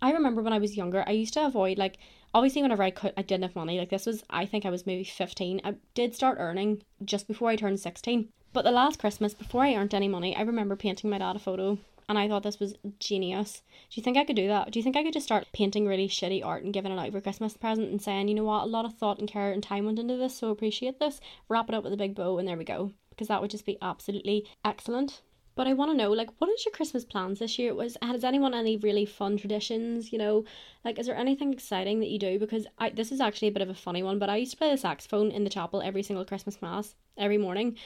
I 0.00 0.12
remember 0.12 0.42
when 0.42 0.52
I 0.52 0.58
was 0.58 0.76
younger, 0.76 1.04
I 1.06 1.12
used 1.12 1.34
to 1.34 1.44
avoid 1.44 1.76
like 1.76 1.98
obviously 2.32 2.62
whenever 2.62 2.82
I 2.82 2.90
could 2.90 3.12
I 3.16 3.22
didn't 3.22 3.42
have 3.42 3.56
money. 3.56 3.78
Like 3.78 3.90
this 3.90 4.06
was 4.06 4.22
I 4.30 4.46
think 4.46 4.64
I 4.64 4.70
was 4.70 4.86
maybe 4.86 5.04
15. 5.04 5.60
I 5.64 5.74
did 5.94 6.14
start 6.14 6.38
earning 6.40 6.82
just 7.04 7.26
before 7.26 7.48
I 7.48 7.56
turned 7.56 7.80
16. 7.80 8.28
But 8.52 8.62
the 8.62 8.70
last 8.70 8.98
Christmas 8.98 9.34
before 9.34 9.64
I 9.64 9.74
earned 9.74 9.94
any 9.94 10.08
money, 10.08 10.34
I 10.34 10.42
remember 10.42 10.76
painting 10.76 11.10
my 11.10 11.18
dad 11.18 11.36
a 11.36 11.38
photo 11.38 11.78
and 12.08 12.18
I 12.18 12.28
thought 12.28 12.42
this 12.42 12.58
was 12.58 12.74
genius. 12.98 13.62
Do 13.90 14.00
you 14.00 14.02
think 14.02 14.16
I 14.16 14.24
could 14.24 14.36
do 14.36 14.48
that? 14.48 14.70
Do 14.70 14.78
you 14.78 14.82
think 14.82 14.96
I 14.96 15.02
could 15.02 15.12
just 15.12 15.26
start 15.26 15.46
painting 15.52 15.86
really 15.86 16.08
shitty 16.08 16.44
art 16.44 16.64
and 16.64 16.72
giving 16.72 16.90
it 16.90 16.98
out 16.98 17.12
for 17.12 17.20
Christmas 17.20 17.56
present 17.56 17.90
and 17.90 18.00
saying, 18.00 18.28
you 18.28 18.34
know 18.34 18.44
what, 18.44 18.64
a 18.64 18.66
lot 18.66 18.84
of 18.84 18.94
thought 18.94 19.18
and 19.18 19.28
care 19.28 19.52
and 19.52 19.62
time 19.62 19.84
went 19.84 19.98
into 19.98 20.16
this, 20.16 20.36
so 20.36 20.50
appreciate 20.50 20.98
this. 20.98 21.20
Wrap 21.48 21.68
it 21.68 21.74
up 21.74 21.84
with 21.84 21.92
a 21.92 21.98
big 21.98 22.14
bow 22.14 22.38
and 22.38 22.48
there 22.48 22.56
we 22.56 22.64
go. 22.64 22.92
Because 23.10 23.28
that 23.28 23.42
would 23.42 23.50
just 23.50 23.66
be 23.66 23.78
absolutely 23.82 24.46
excellent. 24.64 25.22
But 25.58 25.66
I 25.66 25.72
want 25.72 25.90
to 25.90 25.96
know, 25.96 26.12
like, 26.12 26.30
what 26.38 26.48
is 26.50 26.64
your 26.64 26.72
Christmas 26.72 27.04
plans 27.04 27.40
this 27.40 27.58
year? 27.58 27.74
Was 27.74 27.96
has 28.00 28.22
anyone 28.22 28.54
any 28.54 28.76
really 28.76 29.04
fun 29.04 29.36
traditions? 29.36 30.12
You 30.12 30.18
know, 30.18 30.44
like, 30.84 31.00
is 31.00 31.06
there 31.06 31.16
anything 31.16 31.52
exciting 31.52 31.98
that 31.98 32.10
you 32.10 32.18
do? 32.20 32.38
Because 32.38 32.68
I 32.78 32.90
this 32.90 33.10
is 33.10 33.20
actually 33.20 33.48
a 33.48 33.50
bit 33.52 33.62
of 33.62 33.68
a 33.68 33.74
funny 33.74 34.04
one, 34.04 34.20
but 34.20 34.30
I 34.30 34.36
used 34.36 34.52
to 34.52 34.56
play 34.56 34.70
the 34.70 34.76
saxophone 34.76 35.32
in 35.32 35.42
the 35.42 35.50
chapel 35.50 35.82
every 35.82 36.04
single 36.04 36.24
Christmas 36.24 36.62
mass 36.62 36.94
every 37.16 37.38
morning, 37.38 37.76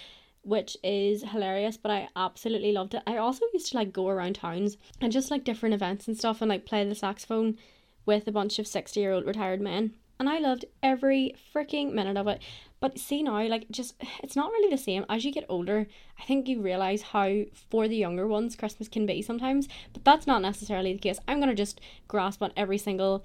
which 0.42 0.76
is 0.82 1.22
hilarious. 1.22 1.76
But 1.76 1.92
I 1.92 2.08
absolutely 2.16 2.72
loved 2.72 2.94
it. 2.94 3.02
I 3.06 3.16
also 3.16 3.44
used 3.52 3.70
to 3.72 3.76
like 3.76 3.92
go 3.92 4.08
around 4.08 4.36
towns 4.36 4.76
and 5.00 5.12
just 5.12 5.30
like 5.30 5.44
different 5.44 5.74
events 5.74 6.08
and 6.08 6.16
stuff 6.16 6.42
and 6.42 6.48
like 6.48 6.66
play 6.66 6.86
the 6.86 6.94
saxophone 6.94 7.58
with 8.04 8.26
a 8.26 8.32
bunch 8.32 8.58
of 8.58 8.66
sixty 8.66 9.00
year 9.00 9.12
old 9.12 9.26
retired 9.26 9.60
men 9.60 9.94
and 10.22 10.28
I 10.28 10.38
loved 10.38 10.66
every 10.84 11.34
freaking 11.52 11.92
minute 11.92 12.16
of 12.16 12.28
it. 12.28 12.40
But 12.78 12.96
see 12.96 13.24
now, 13.24 13.44
like, 13.48 13.68
just 13.72 13.94
it's 14.22 14.36
not 14.36 14.52
really 14.52 14.70
the 14.70 14.80
same. 14.80 15.04
As 15.08 15.24
you 15.24 15.32
get 15.32 15.46
older, 15.48 15.88
I 16.16 16.22
think 16.22 16.46
you 16.46 16.62
realize 16.62 17.02
how 17.02 17.42
for 17.70 17.88
the 17.88 17.96
younger 17.96 18.28
ones 18.28 18.54
Christmas 18.54 18.88
can 18.88 19.04
be 19.04 19.20
sometimes, 19.20 19.68
but 19.92 20.04
that's 20.04 20.26
not 20.26 20.40
necessarily 20.40 20.92
the 20.92 21.00
case. 21.00 21.18
I'm 21.26 21.40
gonna 21.40 21.56
just 21.56 21.80
grasp 22.06 22.40
on 22.40 22.52
every 22.56 22.78
single 22.78 23.24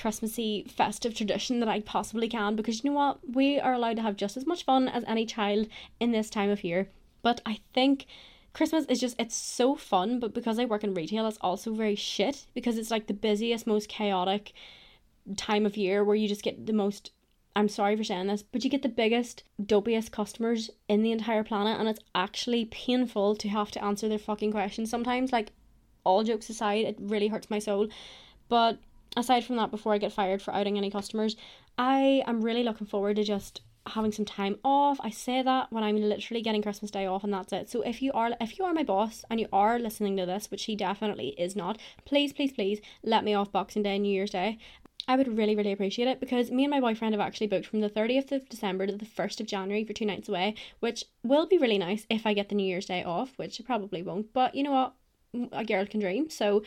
Christmassy 0.00 0.64
festive 0.66 1.14
tradition 1.14 1.60
that 1.60 1.68
I 1.68 1.80
possibly 1.80 2.26
can 2.26 2.56
because 2.56 2.82
you 2.82 2.90
know 2.90 2.96
what? 2.96 3.18
We 3.34 3.60
are 3.60 3.74
allowed 3.74 3.96
to 3.96 4.02
have 4.02 4.16
just 4.16 4.36
as 4.36 4.46
much 4.46 4.64
fun 4.64 4.88
as 4.88 5.04
any 5.06 5.26
child 5.26 5.68
in 6.00 6.10
this 6.10 6.30
time 6.30 6.48
of 6.48 6.64
year. 6.64 6.88
But 7.20 7.42
I 7.44 7.60
think 7.74 8.06
Christmas 8.54 8.86
is 8.86 8.98
just 8.98 9.20
it's 9.20 9.36
so 9.36 9.76
fun, 9.76 10.18
but 10.18 10.32
because 10.32 10.58
I 10.58 10.64
work 10.64 10.84
in 10.84 10.94
retail, 10.94 11.26
it's 11.26 11.36
also 11.42 11.74
very 11.74 11.96
shit 11.96 12.46
because 12.54 12.78
it's 12.78 12.90
like 12.90 13.08
the 13.08 13.14
busiest, 13.14 13.66
most 13.66 13.90
chaotic 13.90 14.54
time 15.36 15.66
of 15.66 15.76
year 15.76 16.02
where 16.02 16.16
you 16.16 16.28
just 16.28 16.42
get 16.42 16.66
the 16.66 16.72
most 16.72 17.10
I'm 17.54 17.68
sorry 17.68 17.94
for 17.96 18.04
saying 18.04 18.28
this, 18.28 18.42
but 18.42 18.64
you 18.64 18.70
get 18.70 18.82
the 18.82 18.88
biggest, 18.88 19.42
dopiest 19.60 20.12
customers 20.12 20.70
in 20.88 21.02
the 21.02 21.12
entire 21.12 21.44
planet, 21.44 21.78
and 21.78 21.88
it's 21.88 22.00
actually 22.14 22.64
painful 22.64 23.34
to 23.36 23.48
have 23.48 23.70
to 23.72 23.84
answer 23.84 24.08
their 24.08 24.18
fucking 24.18 24.52
questions 24.52 24.88
sometimes. 24.88 25.32
Like, 25.32 25.50
all 26.04 26.22
jokes 26.22 26.48
aside, 26.48 26.86
it 26.86 26.96
really 27.00 27.26
hurts 27.26 27.50
my 27.50 27.58
soul. 27.58 27.88
But 28.48 28.78
aside 29.16 29.44
from 29.44 29.56
that, 29.56 29.70
before 29.70 29.92
I 29.92 29.98
get 29.98 30.12
fired 30.12 30.42
for 30.42 30.54
outing 30.54 30.78
any 30.78 30.90
customers, 30.90 31.36
I 31.78 32.22
am 32.26 32.42
really 32.42 32.62
looking 32.62 32.86
forward 32.86 33.16
to 33.16 33.24
just 33.24 33.62
having 33.86 34.12
some 34.12 34.24
time 34.24 34.58
off. 34.64 34.98
I 35.02 35.10
say 35.10 35.42
that 35.42 35.72
when 35.72 35.82
I'm 35.82 35.96
literally 35.96 36.42
getting 36.42 36.62
Christmas 36.62 36.90
Day 36.90 37.06
off, 37.06 37.24
and 37.24 37.32
that's 37.32 37.52
it. 37.52 37.70
So 37.70 37.82
if 37.82 38.02
you 38.02 38.12
are 38.12 38.32
if 38.40 38.58
you 38.58 38.64
are 38.64 38.74
my 38.74 38.82
boss 38.82 39.24
and 39.30 39.40
you 39.40 39.48
are 39.52 39.78
listening 39.78 40.16
to 40.16 40.26
this, 40.26 40.50
which 40.50 40.64
he 40.64 40.76
definitely 40.76 41.28
is 41.38 41.56
not, 41.56 41.78
please, 42.04 42.32
please, 42.32 42.52
please 42.52 42.80
let 43.02 43.24
me 43.24 43.34
off 43.34 43.52
Boxing 43.52 43.82
Day 43.82 43.94
and 43.94 44.02
New 44.02 44.12
Year's 44.12 44.30
Day. 44.30 44.58
I 45.08 45.16
would 45.16 45.36
really, 45.36 45.56
really 45.56 45.72
appreciate 45.72 46.08
it 46.08 46.20
because 46.20 46.50
me 46.50 46.64
and 46.64 46.70
my 46.70 46.80
boyfriend 46.80 47.14
have 47.14 47.20
actually 47.20 47.46
booked 47.46 47.66
from 47.66 47.80
the 47.80 47.88
30th 47.88 48.32
of 48.32 48.48
December 48.48 48.86
to 48.86 48.92
the 48.92 49.06
1st 49.06 49.40
of 49.40 49.46
January 49.46 49.82
for 49.82 49.92
two 49.92 50.04
nights 50.04 50.28
away, 50.28 50.54
which 50.80 51.04
will 51.24 51.46
be 51.46 51.58
really 51.58 51.78
nice 51.78 52.06
if 52.10 52.26
I 52.26 52.34
get 52.34 52.48
the 52.48 52.54
New 52.54 52.66
Year's 52.66 52.86
Day 52.86 53.02
off, 53.02 53.32
which 53.36 53.60
I 53.60 53.64
probably 53.64 54.02
won't. 54.02 54.32
But 54.32 54.54
you 54.54 54.62
know 54.62 54.72
what? 55.32 55.50
A 55.52 55.64
girl 55.64 55.86
can 55.86 56.00
dream, 56.00 56.28
so 56.28 56.62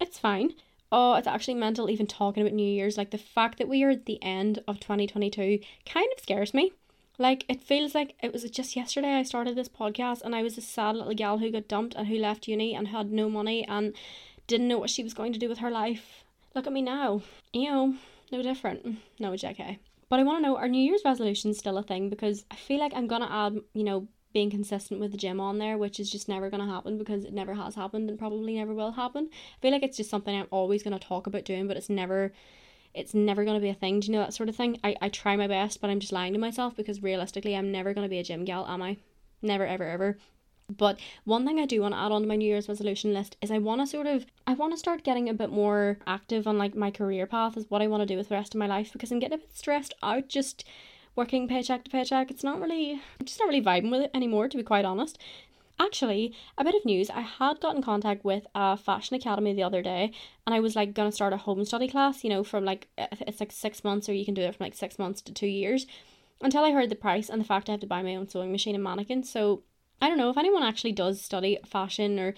it's 0.00 0.18
fine. 0.18 0.52
Oh, 0.92 1.14
it's 1.14 1.26
actually 1.26 1.54
mental 1.54 1.90
even 1.90 2.06
talking 2.06 2.42
about 2.42 2.54
New 2.54 2.70
Year's. 2.70 2.96
Like 2.96 3.10
the 3.10 3.18
fact 3.18 3.58
that 3.58 3.68
we 3.68 3.82
are 3.82 3.90
at 3.90 4.06
the 4.06 4.22
end 4.22 4.62
of 4.68 4.78
2022 4.78 5.58
kind 5.86 6.08
of 6.14 6.22
scares 6.22 6.54
me. 6.54 6.72
Like 7.18 7.44
it 7.48 7.60
feels 7.60 7.94
like 7.94 8.14
it 8.22 8.32
was 8.32 8.44
just 8.44 8.76
yesterday 8.76 9.14
I 9.14 9.22
started 9.22 9.56
this 9.56 9.68
podcast 9.68 10.22
and 10.22 10.34
I 10.34 10.42
was 10.42 10.56
a 10.56 10.60
sad 10.60 10.94
little 10.94 11.14
gal 11.14 11.38
who 11.38 11.50
got 11.50 11.66
dumped 11.66 11.94
and 11.94 12.06
who 12.06 12.16
left 12.16 12.46
uni 12.46 12.74
and 12.74 12.88
had 12.88 13.10
no 13.10 13.28
money 13.28 13.66
and 13.66 13.94
didn't 14.46 14.68
know 14.68 14.78
what 14.78 14.90
she 14.90 15.02
was 15.02 15.14
going 15.14 15.32
to 15.32 15.38
do 15.38 15.48
with 15.48 15.58
her 15.58 15.70
life 15.70 16.22
Look 16.54 16.66
at 16.66 16.72
me 16.72 16.82
now. 16.82 17.22
You 17.52 17.70
know, 17.70 17.94
no 18.30 18.42
different. 18.42 18.98
No, 19.18 19.32
JK. 19.32 19.78
But 20.08 20.20
I 20.20 20.22
want 20.22 20.38
to 20.38 20.42
know 20.42 20.56
are 20.56 20.68
New 20.68 20.82
Year's 20.82 21.02
resolutions 21.04 21.58
still 21.58 21.78
a 21.78 21.82
thing? 21.82 22.10
Because 22.10 22.44
I 22.50 22.56
feel 22.56 22.78
like 22.78 22.92
I'm 22.94 23.06
going 23.06 23.22
to 23.22 23.32
add, 23.32 23.58
you 23.72 23.84
know, 23.84 24.06
being 24.32 24.50
consistent 24.50 25.00
with 25.00 25.12
the 25.12 25.18
gym 25.18 25.40
on 25.40 25.58
there, 25.58 25.78
which 25.78 26.00
is 26.00 26.10
just 26.10 26.28
never 26.28 26.50
going 26.50 26.64
to 26.64 26.72
happen 26.72 26.98
because 26.98 27.24
it 27.24 27.32
never 27.32 27.54
has 27.54 27.74
happened 27.74 28.08
and 28.08 28.18
probably 28.18 28.56
never 28.56 28.74
will 28.74 28.92
happen. 28.92 29.28
I 29.32 29.60
feel 29.60 29.72
like 29.72 29.82
it's 29.82 29.96
just 29.96 30.10
something 30.10 30.34
I'm 30.34 30.46
always 30.50 30.82
going 30.82 30.98
to 30.98 31.04
talk 31.04 31.26
about 31.26 31.44
doing, 31.44 31.66
but 31.66 31.76
it's 31.76 31.90
never 31.90 32.32
it's 32.94 33.14
never 33.14 33.44
going 33.44 33.56
to 33.56 33.62
be 33.62 33.70
a 33.70 33.74
thing. 33.74 34.00
Do 34.00 34.08
you 34.08 34.12
know 34.12 34.20
that 34.20 34.34
sort 34.34 34.50
of 34.50 34.56
thing? 34.56 34.78
I, 34.84 34.94
I 35.00 35.08
try 35.08 35.34
my 35.34 35.46
best, 35.46 35.80
but 35.80 35.88
I'm 35.88 36.00
just 36.00 36.12
lying 36.12 36.34
to 36.34 36.38
myself 36.38 36.76
because 36.76 37.02
realistically, 37.02 37.56
I'm 37.56 37.72
never 37.72 37.94
going 37.94 38.04
to 38.04 38.10
be 38.10 38.18
a 38.18 38.22
gym 38.22 38.44
gal, 38.44 38.66
am 38.66 38.82
I? 38.82 38.98
Never, 39.40 39.66
ever, 39.66 39.84
ever. 39.84 40.18
But 40.76 41.00
one 41.24 41.46
thing 41.46 41.58
I 41.58 41.66
do 41.66 41.80
want 41.80 41.94
to 41.94 42.00
add 42.00 42.12
on 42.12 42.22
to 42.22 42.28
my 42.28 42.36
New 42.36 42.46
Year's 42.46 42.68
resolution 42.68 43.12
list 43.12 43.36
is 43.42 43.50
I 43.50 43.58
want 43.58 43.80
to 43.80 43.86
sort 43.86 44.06
of 44.06 44.26
I 44.46 44.54
want 44.54 44.72
to 44.72 44.78
start 44.78 45.04
getting 45.04 45.28
a 45.28 45.34
bit 45.34 45.50
more 45.50 45.98
active 46.06 46.46
on 46.46 46.58
like 46.58 46.74
my 46.74 46.90
career 46.90 47.26
path 47.26 47.56
is 47.56 47.68
what 47.68 47.82
I 47.82 47.88
want 47.88 48.02
to 48.02 48.06
do 48.06 48.16
with 48.16 48.28
the 48.28 48.34
rest 48.34 48.54
of 48.54 48.58
my 48.58 48.66
life 48.66 48.92
because 48.92 49.10
I'm 49.10 49.18
getting 49.18 49.38
a 49.38 49.38
bit 49.38 49.56
stressed 49.56 49.94
out 50.02 50.28
just 50.28 50.64
working 51.14 51.48
paycheck 51.48 51.84
to 51.84 51.90
paycheck. 51.90 52.30
It's 52.30 52.44
not 52.44 52.60
really 52.60 52.92
I'm 52.92 53.26
just 53.26 53.38
not 53.38 53.48
really 53.48 53.62
vibing 53.62 53.90
with 53.90 54.02
it 54.02 54.10
anymore 54.14 54.48
to 54.48 54.56
be 54.56 54.62
quite 54.62 54.84
honest. 54.84 55.18
Actually, 55.80 56.32
a 56.58 56.64
bit 56.64 56.74
of 56.74 56.84
news. 56.84 57.10
I 57.10 57.22
had 57.22 57.60
got 57.60 57.74
in 57.74 57.82
contact 57.82 58.24
with 58.24 58.46
a 58.54 58.76
fashion 58.76 59.16
academy 59.16 59.52
the 59.52 59.62
other 59.62 59.82
day, 59.82 60.12
and 60.46 60.54
I 60.54 60.60
was 60.60 60.76
like 60.76 60.94
gonna 60.94 61.10
start 61.10 61.32
a 61.32 61.38
home 61.38 61.64
study 61.64 61.88
class. 61.88 62.22
You 62.22 62.30
know, 62.30 62.44
from 62.44 62.64
like 62.64 62.88
it's 62.96 63.40
like 63.40 63.50
six 63.50 63.82
months, 63.82 64.08
or 64.08 64.12
you 64.12 64.24
can 64.24 64.34
do 64.34 64.42
it 64.42 64.54
from 64.54 64.64
like 64.64 64.74
six 64.74 64.98
months 64.98 65.20
to 65.22 65.32
two 65.32 65.46
years. 65.46 65.86
Until 66.40 66.64
I 66.64 66.72
heard 66.72 66.90
the 66.90 66.96
price 66.96 67.28
and 67.28 67.40
the 67.40 67.44
fact 67.44 67.68
I 67.68 67.72
have 67.72 67.80
to 67.80 67.86
buy 67.86 68.02
my 68.02 68.16
own 68.16 68.28
sewing 68.28 68.52
machine 68.52 68.74
and 68.74 68.84
mannequin, 68.84 69.22
so 69.24 69.62
I 70.00 70.08
don't 70.08 70.18
know 70.18 70.30
if 70.30 70.36
anyone 70.36 70.62
actually 70.62 70.92
does 70.92 71.20
study 71.20 71.58
fashion 71.64 72.18
or 72.18 72.34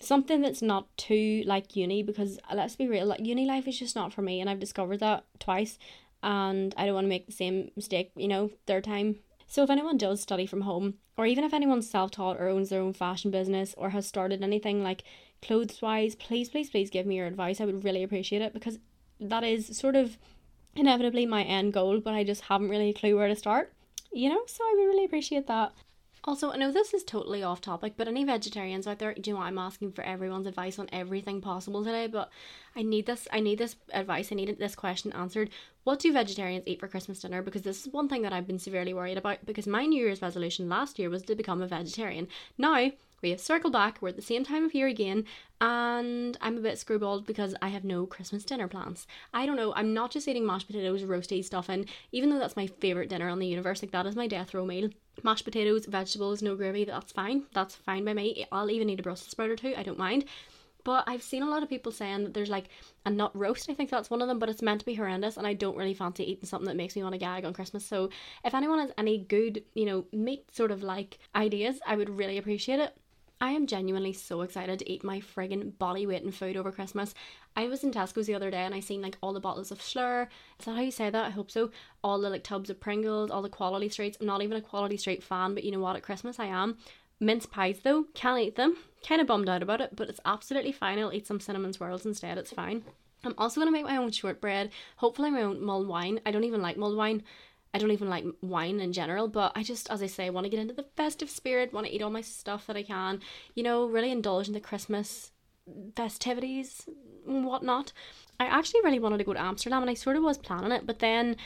something 0.00 0.40
that's 0.42 0.62
not 0.62 0.94
too 0.96 1.42
like 1.46 1.76
uni 1.76 2.02
because 2.02 2.38
let's 2.52 2.76
be 2.76 2.88
real, 2.88 3.06
like 3.06 3.24
uni 3.24 3.46
life 3.46 3.66
is 3.66 3.78
just 3.78 3.96
not 3.96 4.12
for 4.12 4.22
me 4.22 4.40
and 4.40 4.50
I've 4.50 4.60
discovered 4.60 5.00
that 5.00 5.24
twice 5.38 5.78
and 6.24 6.74
I 6.76 6.86
don't 6.86 6.94
want 6.94 7.04
to 7.04 7.10
make 7.10 7.26
the 7.26 7.32
same 7.32 7.70
mistake, 7.76 8.10
you 8.16 8.26
know, 8.26 8.50
third 8.66 8.84
time. 8.84 9.16
So 9.46 9.62
if 9.62 9.70
anyone 9.70 9.98
does 9.98 10.20
study 10.20 10.46
from 10.46 10.62
home, 10.62 10.94
or 11.16 11.26
even 11.26 11.44
if 11.44 11.52
anyone's 11.52 11.88
self 11.88 12.10
taught 12.10 12.38
or 12.38 12.48
owns 12.48 12.70
their 12.70 12.80
own 12.80 12.94
fashion 12.94 13.30
business 13.30 13.74
or 13.76 13.90
has 13.90 14.06
started 14.06 14.42
anything 14.42 14.82
like 14.82 15.04
clothes 15.42 15.80
wise, 15.82 16.14
please, 16.14 16.48
please, 16.48 16.70
please 16.70 16.90
give 16.90 17.06
me 17.06 17.16
your 17.16 17.26
advice. 17.26 17.60
I 17.60 17.66
would 17.66 17.84
really 17.84 18.02
appreciate 18.02 18.42
it 18.42 18.54
because 18.54 18.78
that 19.20 19.44
is 19.44 19.76
sort 19.76 19.96
of 19.96 20.18
inevitably 20.74 21.26
my 21.26 21.44
end 21.44 21.72
goal, 21.72 22.00
but 22.00 22.14
I 22.14 22.24
just 22.24 22.42
haven't 22.42 22.70
really 22.70 22.88
a 22.88 22.94
clue 22.94 23.16
where 23.16 23.28
to 23.28 23.36
start. 23.36 23.72
You 24.12 24.30
know, 24.30 24.42
so 24.46 24.64
I 24.64 24.74
would 24.76 24.86
really 24.86 25.04
appreciate 25.04 25.46
that. 25.48 25.72
Also, 26.26 26.50
I 26.50 26.56
know 26.56 26.72
this 26.72 26.94
is 26.94 27.04
totally 27.04 27.42
off 27.42 27.60
topic, 27.60 27.94
but 27.98 28.08
any 28.08 28.24
vegetarians 28.24 28.86
out 28.86 28.98
there, 28.98 29.12
do 29.12 29.30
you 29.30 29.36
know 29.36 29.42
I'm 29.42 29.58
asking 29.58 29.92
for 29.92 30.02
everyone's 30.02 30.46
advice 30.46 30.78
on 30.78 30.88
everything 30.90 31.42
possible 31.42 31.84
today? 31.84 32.06
But 32.06 32.30
I 32.74 32.82
need 32.82 33.04
this. 33.04 33.28
I 33.30 33.40
need 33.40 33.58
this 33.58 33.76
advice. 33.92 34.32
I 34.32 34.36
need 34.36 34.58
this 34.58 34.74
question 34.74 35.12
answered. 35.12 35.50
What 35.84 35.98
do 35.98 36.10
vegetarians 36.12 36.64
eat 36.66 36.80
for 36.80 36.88
Christmas 36.88 37.20
dinner? 37.20 37.42
Because 37.42 37.60
this 37.60 37.86
is 37.86 37.92
one 37.92 38.08
thing 38.08 38.22
that 38.22 38.32
I've 38.32 38.46
been 38.46 38.58
severely 38.58 38.94
worried 38.94 39.18
about. 39.18 39.44
Because 39.44 39.66
my 39.66 39.84
New 39.84 40.02
Year's 40.02 40.22
resolution 40.22 40.66
last 40.66 40.98
year 40.98 41.10
was 41.10 41.22
to 41.24 41.34
become 41.34 41.60
a 41.60 41.66
vegetarian. 41.66 42.28
Now 42.56 42.90
we 43.24 43.30
have 43.30 43.40
circled 43.40 43.72
back. 43.72 43.98
We're 44.00 44.10
at 44.10 44.16
the 44.16 44.22
same 44.22 44.44
time 44.44 44.64
of 44.64 44.74
year 44.74 44.86
again, 44.86 45.24
and 45.60 46.36
I'm 46.42 46.58
a 46.58 46.60
bit 46.60 46.74
screwballed 46.74 47.24
because 47.24 47.54
I 47.62 47.68
have 47.68 47.82
no 47.82 48.04
Christmas 48.04 48.44
dinner 48.44 48.68
plans. 48.68 49.06
I 49.32 49.46
don't 49.46 49.56
know. 49.56 49.72
I'm 49.74 49.94
not 49.94 50.10
just 50.10 50.28
eating 50.28 50.44
mashed 50.46 50.66
potatoes, 50.66 51.02
roasty 51.02 51.42
stuff, 51.42 51.70
and 51.70 51.86
even 52.12 52.28
though 52.28 52.38
that's 52.38 52.54
my 52.54 52.66
favorite 52.66 53.08
dinner 53.08 53.30
on 53.30 53.38
the 53.38 53.46
universe, 53.46 53.82
like 53.82 53.92
that 53.92 54.06
is 54.06 54.14
my 54.14 54.26
death 54.26 54.52
row 54.52 54.66
meal. 54.66 54.90
Mashed 55.22 55.44
potatoes, 55.46 55.86
vegetables, 55.86 56.42
no 56.42 56.54
gravy. 56.54 56.84
That's 56.84 57.12
fine. 57.12 57.44
That's 57.54 57.74
fine 57.74 58.04
by 58.04 58.12
me. 58.12 58.46
I'll 58.52 58.70
even 58.70 58.90
eat 58.90 59.00
a 59.00 59.02
Brussels 59.02 59.30
sprout 59.30 59.48
or 59.48 59.56
two. 59.56 59.74
I 59.74 59.82
don't 59.82 59.98
mind. 59.98 60.26
But 60.84 61.04
I've 61.06 61.22
seen 61.22 61.42
a 61.42 61.48
lot 61.48 61.62
of 61.62 61.70
people 61.70 61.92
saying 61.92 62.24
that 62.24 62.34
there's 62.34 62.50
like 62.50 62.68
a 63.06 63.10
nut 63.10 63.30
roast. 63.34 63.70
I 63.70 63.74
think 63.74 63.88
that's 63.88 64.10
one 64.10 64.20
of 64.20 64.28
them, 64.28 64.38
but 64.38 64.50
it's 64.50 64.60
meant 64.60 64.80
to 64.80 64.86
be 64.86 64.94
horrendous, 64.94 65.38
and 65.38 65.46
I 65.46 65.54
don't 65.54 65.78
really 65.78 65.94
fancy 65.94 66.30
eating 66.30 66.44
something 66.44 66.68
that 66.68 66.76
makes 66.76 66.94
me 66.94 67.02
want 67.02 67.14
to 67.14 67.18
gag 67.18 67.46
on 67.46 67.54
Christmas. 67.54 67.86
So 67.86 68.10
if 68.44 68.54
anyone 68.54 68.80
has 68.80 68.92
any 68.98 69.16
good, 69.16 69.64
you 69.72 69.86
know, 69.86 70.04
meat 70.12 70.54
sort 70.54 70.70
of 70.70 70.82
like 70.82 71.18
ideas, 71.34 71.80
I 71.86 71.96
would 71.96 72.10
really 72.10 72.36
appreciate 72.36 72.80
it. 72.80 72.94
I 73.40 73.50
am 73.50 73.66
genuinely 73.66 74.12
so 74.12 74.42
excited 74.42 74.78
to 74.78 74.90
eat 74.90 75.04
my 75.04 75.20
friggin' 75.20 75.76
body 75.78 76.06
weight 76.06 76.22
in 76.22 76.30
food 76.30 76.56
over 76.56 76.72
Christmas. 76.72 77.14
I 77.56 77.66
was 77.68 77.84
in 77.84 77.90
Tesco's 77.90 78.26
the 78.26 78.34
other 78.34 78.50
day 78.50 78.62
and 78.64 78.74
I 78.74 78.80
seen 78.80 79.02
like 79.02 79.18
all 79.20 79.32
the 79.32 79.40
bottles 79.40 79.70
of 79.70 79.80
Shloer. 79.80 80.28
Is 80.58 80.66
that 80.66 80.76
how 80.76 80.80
you 80.80 80.90
say 80.90 81.10
that? 81.10 81.24
I 81.26 81.30
hope 81.30 81.50
so. 81.50 81.70
All 82.02 82.20
the 82.20 82.30
like 82.30 82.44
tubs 82.44 82.70
of 82.70 82.80
Pringles, 82.80 83.30
all 83.30 83.42
the 83.42 83.48
quality 83.48 83.88
streets. 83.88 84.16
I'm 84.20 84.26
not 84.26 84.42
even 84.42 84.56
a 84.56 84.62
quality 84.62 84.96
street 84.96 85.22
fan, 85.22 85.54
but 85.54 85.64
you 85.64 85.72
know 85.72 85.80
what? 85.80 85.96
At 85.96 86.02
Christmas 86.02 86.38
I 86.38 86.46
am. 86.46 86.78
Mince 87.20 87.46
pies 87.46 87.80
though, 87.82 88.04
can't 88.14 88.40
eat 88.40 88.56
them. 88.56 88.76
Kind 89.06 89.20
of 89.20 89.26
bummed 89.26 89.48
out 89.48 89.62
about 89.62 89.80
it, 89.80 89.94
but 89.94 90.08
it's 90.08 90.20
absolutely 90.24 90.72
fine. 90.72 90.98
I'll 90.98 91.12
eat 91.12 91.26
some 91.26 91.40
cinnamon 91.40 91.72
swirls 91.72 92.06
instead. 92.06 92.38
It's 92.38 92.52
fine. 92.52 92.82
I'm 93.24 93.34
also 93.38 93.60
gonna 93.60 93.70
make 93.70 93.84
my 93.84 93.96
own 93.96 94.10
shortbread. 94.10 94.70
Hopefully 94.96 95.30
my 95.30 95.42
own 95.42 95.62
mulled 95.62 95.88
wine. 95.88 96.20
I 96.26 96.30
don't 96.30 96.44
even 96.44 96.62
like 96.62 96.76
mulled 96.76 96.96
wine. 96.96 97.22
I 97.74 97.78
don't 97.78 97.90
even 97.90 98.08
like 98.08 98.24
wine 98.40 98.78
in 98.78 98.92
general, 98.92 99.26
but 99.26 99.50
I 99.56 99.64
just, 99.64 99.90
as 99.90 100.00
I 100.00 100.06
say, 100.06 100.30
want 100.30 100.44
to 100.44 100.48
get 100.48 100.60
into 100.60 100.74
the 100.74 100.86
festive 100.96 101.28
spirit, 101.28 101.72
want 101.72 101.88
to 101.88 101.92
eat 101.92 102.02
all 102.02 102.10
my 102.10 102.20
stuff 102.20 102.68
that 102.68 102.76
I 102.76 102.84
can, 102.84 103.20
you 103.56 103.64
know, 103.64 103.86
really 103.86 104.12
indulge 104.12 104.46
in 104.46 104.54
the 104.54 104.60
Christmas 104.60 105.32
festivities 105.96 106.88
and 107.26 107.44
whatnot. 107.44 107.92
I 108.38 108.46
actually 108.46 108.82
really 108.84 109.00
wanted 109.00 109.18
to 109.18 109.24
go 109.24 109.32
to 109.32 109.40
Amsterdam 109.40 109.82
and 109.82 109.90
I 109.90 109.94
sort 109.94 110.16
of 110.16 110.22
was 110.22 110.38
planning 110.38 110.70
it, 110.72 110.86
but 110.86 111.00
then 111.00 111.36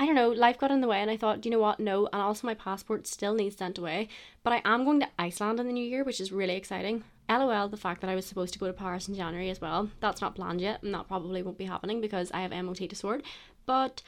I 0.00 0.06
don't 0.06 0.14
know, 0.14 0.30
life 0.30 0.58
got 0.58 0.70
in 0.70 0.80
the 0.80 0.88
way 0.88 1.00
and 1.00 1.10
I 1.10 1.16
thought, 1.16 1.44
you 1.44 1.50
know 1.50 1.60
what, 1.60 1.78
no, 1.78 2.08
and 2.12 2.22
also 2.22 2.46
my 2.46 2.54
passport 2.54 3.06
still 3.06 3.34
needs 3.34 3.56
sent 3.56 3.78
away. 3.78 4.08
But 4.42 4.54
I 4.54 4.62
am 4.64 4.84
going 4.84 5.00
to 5.00 5.08
Iceland 5.18 5.60
in 5.60 5.66
the 5.66 5.72
new 5.72 5.84
year, 5.84 6.02
which 6.02 6.20
is 6.20 6.32
really 6.32 6.56
exciting. 6.56 7.04
LOL, 7.28 7.68
the 7.68 7.76
fact 7.76 8.00
that 8.00 8.10
I 8.10 8.14
was 8.14 8.26
supposed 8.26 8.52
to 8.54 8.58
go 8.58 8.66
to 8.66 8.72
Paris 8.72 9.06
in 9.06 9.14
January 9.14 9.50
as 9.50 9.60
well. 9.60 9.90
That's 10.00 10.20
not 10.20 10.34
planned 10.34 10.60
yet, 10.60 10.82
and 10.82 10.92
that 10.94 11.08
probably 11.08 11.42
won't 11.42 11.58
be 11.58 11.64
happening 11.64 12.00
because 12.00 12.30
I 12.32 12.40
have 12.40 12.50
MOT 12.50 12.88
to 12.88 12.96
sort. 12.96 13.22
But 13.66 14.02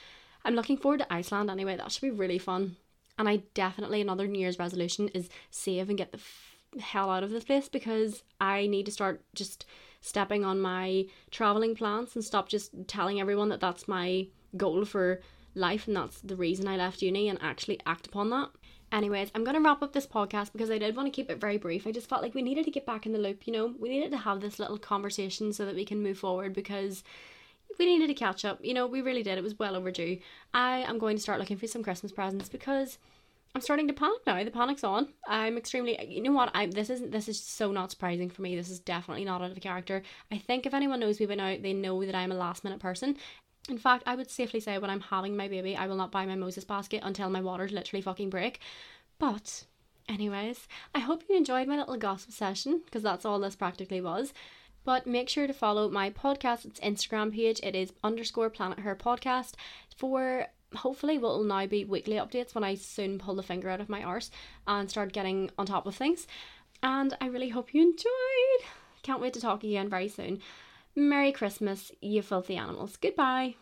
I'm 0.47 0.55
looking 0.55 0.77
forward 0.77 1.01
to 1.01 1.13
Iceland 1.13 1.51
anyway. 1.51 1.77
That 1.77 1.91
should 1.91 2.03
be 2.03 2.11
really 2.11 2.39
fun. 2.39 2.77
And 3.19 3.29
I 3.29 3.43
definitely 3.55 4.01
another 4.01 4.29
New 4.29 4.39
Year's 4.39 4.61
resolution 4.61 5.09
is 5.09 5.29
save 5.51 5.89
and 5.89 5.99
get 5.99 6.13
the 6.13 6.19
f- 6.19 6.57
hell 6.81 7.11
out 7.11 7.25
of 7.25 7.31
this 7.31 7.45
place 7.45 7.69
because 7.69 8.23
I 8.41 8.69
need 8.69 8.87
to 8.87 8.93
start 8.93 9.23
just 9.35 9.67
stepping 10.01 10.45
on 10.45 10.61
my 10.61 11.07
traveling 11.33 11.75
plans 11.75 12.15
and 12.15 12.25
stop 12.25 12.49
just 12.49 12.71
telling 12.87 13.21
everyone 13.21 13.49
that 13.49 13.59
that's 13.59 13.89
my 13.89 14.29
goal 14.57 14.85
for 14.85 15.21
life 15.57 15.89
and 15.89 15.97
that's 15.97 16.21
the 16.21 16.37
reason 16.37 16.69
I 16.69 16.77
left 16.77 17.03
uni 17.03 17.29
and 17.29 17.43
actually 17.43 17.81
act 17.85 18.07
upon 18.07 18.31
that. 18.31 18.51
Anyways, 18.93 19.33
I'm 19.35 19.43
going 19.43 19.57
to 19.57 19.61
wrap 19.61 19.83
up 19.83 19.95
this 19.95 20.07
podcast 20.07 20.53
because 20.53 20.71
I 20.71 20.79
did 20.79 20.95
want 20.95 21.07
to 21.07 21.17
keep 21.17 21.29
it 21.29 21.41
very 21.41 21.57
brief. 21.57 21.89
I 21.89 21.93
just 21.93 22.09
felt 22.09 22.23
like 22.23 22.37
we 22.37 22.43
needed 22.43 22.67
to 22.67 22.71
get 22.71 22.87
back 22.87 23.05
in 23.05 23.13
the 23.13 23.19
loop, 23.19 23.49
you 23.49 23.53
know? 23.53 23.75
We 23.81 23.89
needed 23.89 24.13
to 24.13 24.19
have 24.19 24.41
this 24.41 24.61
little 24.61 24.79
conversation 24.79 25.53
so 25.53 25.67
that 25.67 25.75
we 25.75 25.85
can 25.85 26.05
move 26.05 26.19
forward 26.19 26.55
because 26.55 27.03
we 27.79 27.87
needed 27.87 28.09
to 28.09 28.15
catch 28.15 28.45
up. 28.45 28.65
You 28.65 28.75
know, 28.75 28.87
we 28.87 29.03
really 29.03 29.23
did. 29.23 29.39
It 29.39 29.45
was 29.45 29.59
well 29.59 29.77
overdue. 29.77 30.19
I 30.55 30.79
am 30.79 30.99
going 30.99 31.17
to 31.17 31.23
start 31.23 31.39
looking 31.39 31.57
for 31.57 31.67
some 31.67 31.83
Christmas 31.83 32.13
presents 32.13 32.49
because 32.49 32.99
I'm 33.55 33.63
starting 33.63 33.89
to 33.89 33.95
panic 33.95 34.21
now. 34.27 34.43
The 34.45 34.51
panic's 34.51 34.85
on. 34.85 35.09
I'm 35.27 35.57
extremely. 35.57 35.99
You 36.07 36.23
know 36.23 36.33
what? 36.33 36.51
I 36.55 36.67
this 36.67 36.91
isn't. 36.91 37.11
This 37.11 37.29
is 37.29 37.41
so 37.41 37.73
not 37.73 37.91
surprising 37.91 38.29
for 38.29 38.43
me. 38.43 38.55
This 38.55 38.69
is 38.71 38.81
definitely 38.81 39.25
not 39.25 39.41
out 39.41 39.51
of 39.51 39.61
character. 39.61 40.03
I 40.31 40.39
think 40.39 40.67
if 40.67 40.75
anyone 40.75 41.01
knows 41.01 41.19
me 41.19 41.27
by 41.27 41.37
now, 41.37 41.57
they 41.61 41.73
know 41.73 42.05
that 42.05 42.15
I'm 42.15 42.33
a 42.33 42.37
last 42.37 42.65
minute 42.65 42.81
person. 42.81 43.17
In 43.69 43.79
fact, 43.79 44.05
I 44.07 44.15
would 44.15 44.31
safely 44.31 44.61
say 44.61 44.79
when 44.79 44.91
I'm 44.91 45.01
having 45.01 45.37
my 45.37 45.49
baby, 45.49 45.75
I 45.75 45.87
will 45.87 45.97
not 45.97 46.13
buy 46.13 46.25
my 46.27 46.37
Moses 46.37 46.65
basket 46.65 47.01
until 47.03 47.31
my 47.31 47.41
waters 47.41 47.73
literally 47.73 48.03
fucking 48.03 48.31
break. 48.31 48.61
But, 49.19 49.65
anyways, 50.09 50.69
I 50.95 51.01
hope 51.01 51.25
you 51.29 51.37
enjoyed 51.37 51.67
my 51.67 51.79
little 51.79 51.97
gossip 51.97 52.33
session 52.33 52.83
because 52.85 53.03
that's 53.03 53.25
all 53.25 53.41
this 53.41 53.57
practically 53.57 54.01
was. 54.01 54.33
But 54.87 55.05
make 55.05 55.29
sure 55.29 55.49
to 55.49 55.53
follow 55.53 55.91
my 55.91 56.11
podcast, 56.11 56.65
its 56.65 56.79
Instagram 56.79 57.35
page. 57.35 57.59
It 57.65 57.75
is 57.75 57.93
underscore 58.05 58.51
Planet 58.51 58.79
Her 58.79 58.95
Podcast 58.95 59.55
for 59.97 60.47
hopefully 60.77 61.19
what 61.19 61.33
will 61.33 61.45
now 61.45 61.67
be 61.67 61.85
weekly 61.85 62.15
updates 62.15 62.55
when 62.55 62.63
I 62.63 62.77
soon 62.77 63.19
pull 63.19 63.35
the 63.35 63.43
finger 63.43 63.69
out 63.69 63.81
of 63.81 63.89
my 63.89 64.05
arse 64.05 64.31
and 64.65 64.89
start 64.89 65.13
getting 65.13 65.51
on 65.59 65.67
top 65.67 65.87
of 65.87 65.97
things. 65.97 66.29
And 66.85 67.17
I 67.21 67.27
really 67.27 67.49
hope 67.49 67.75
you 67.75 67.83
enjoyed. 67.83 68.71
Can't 69.03 69.21
wait 69.21 69.33
to 69.35 69.41
talk 69.41 69.65
again 69.65 69.89
very 69.89 70.09
soon. 70.09 70.41
Merry 70.95 71.33
Christmas, 71.33 71.91
you 72.01 72.23
filthy 72.23 72.57
animals. 72.57 72.97
Goodbye. 72.97 73.57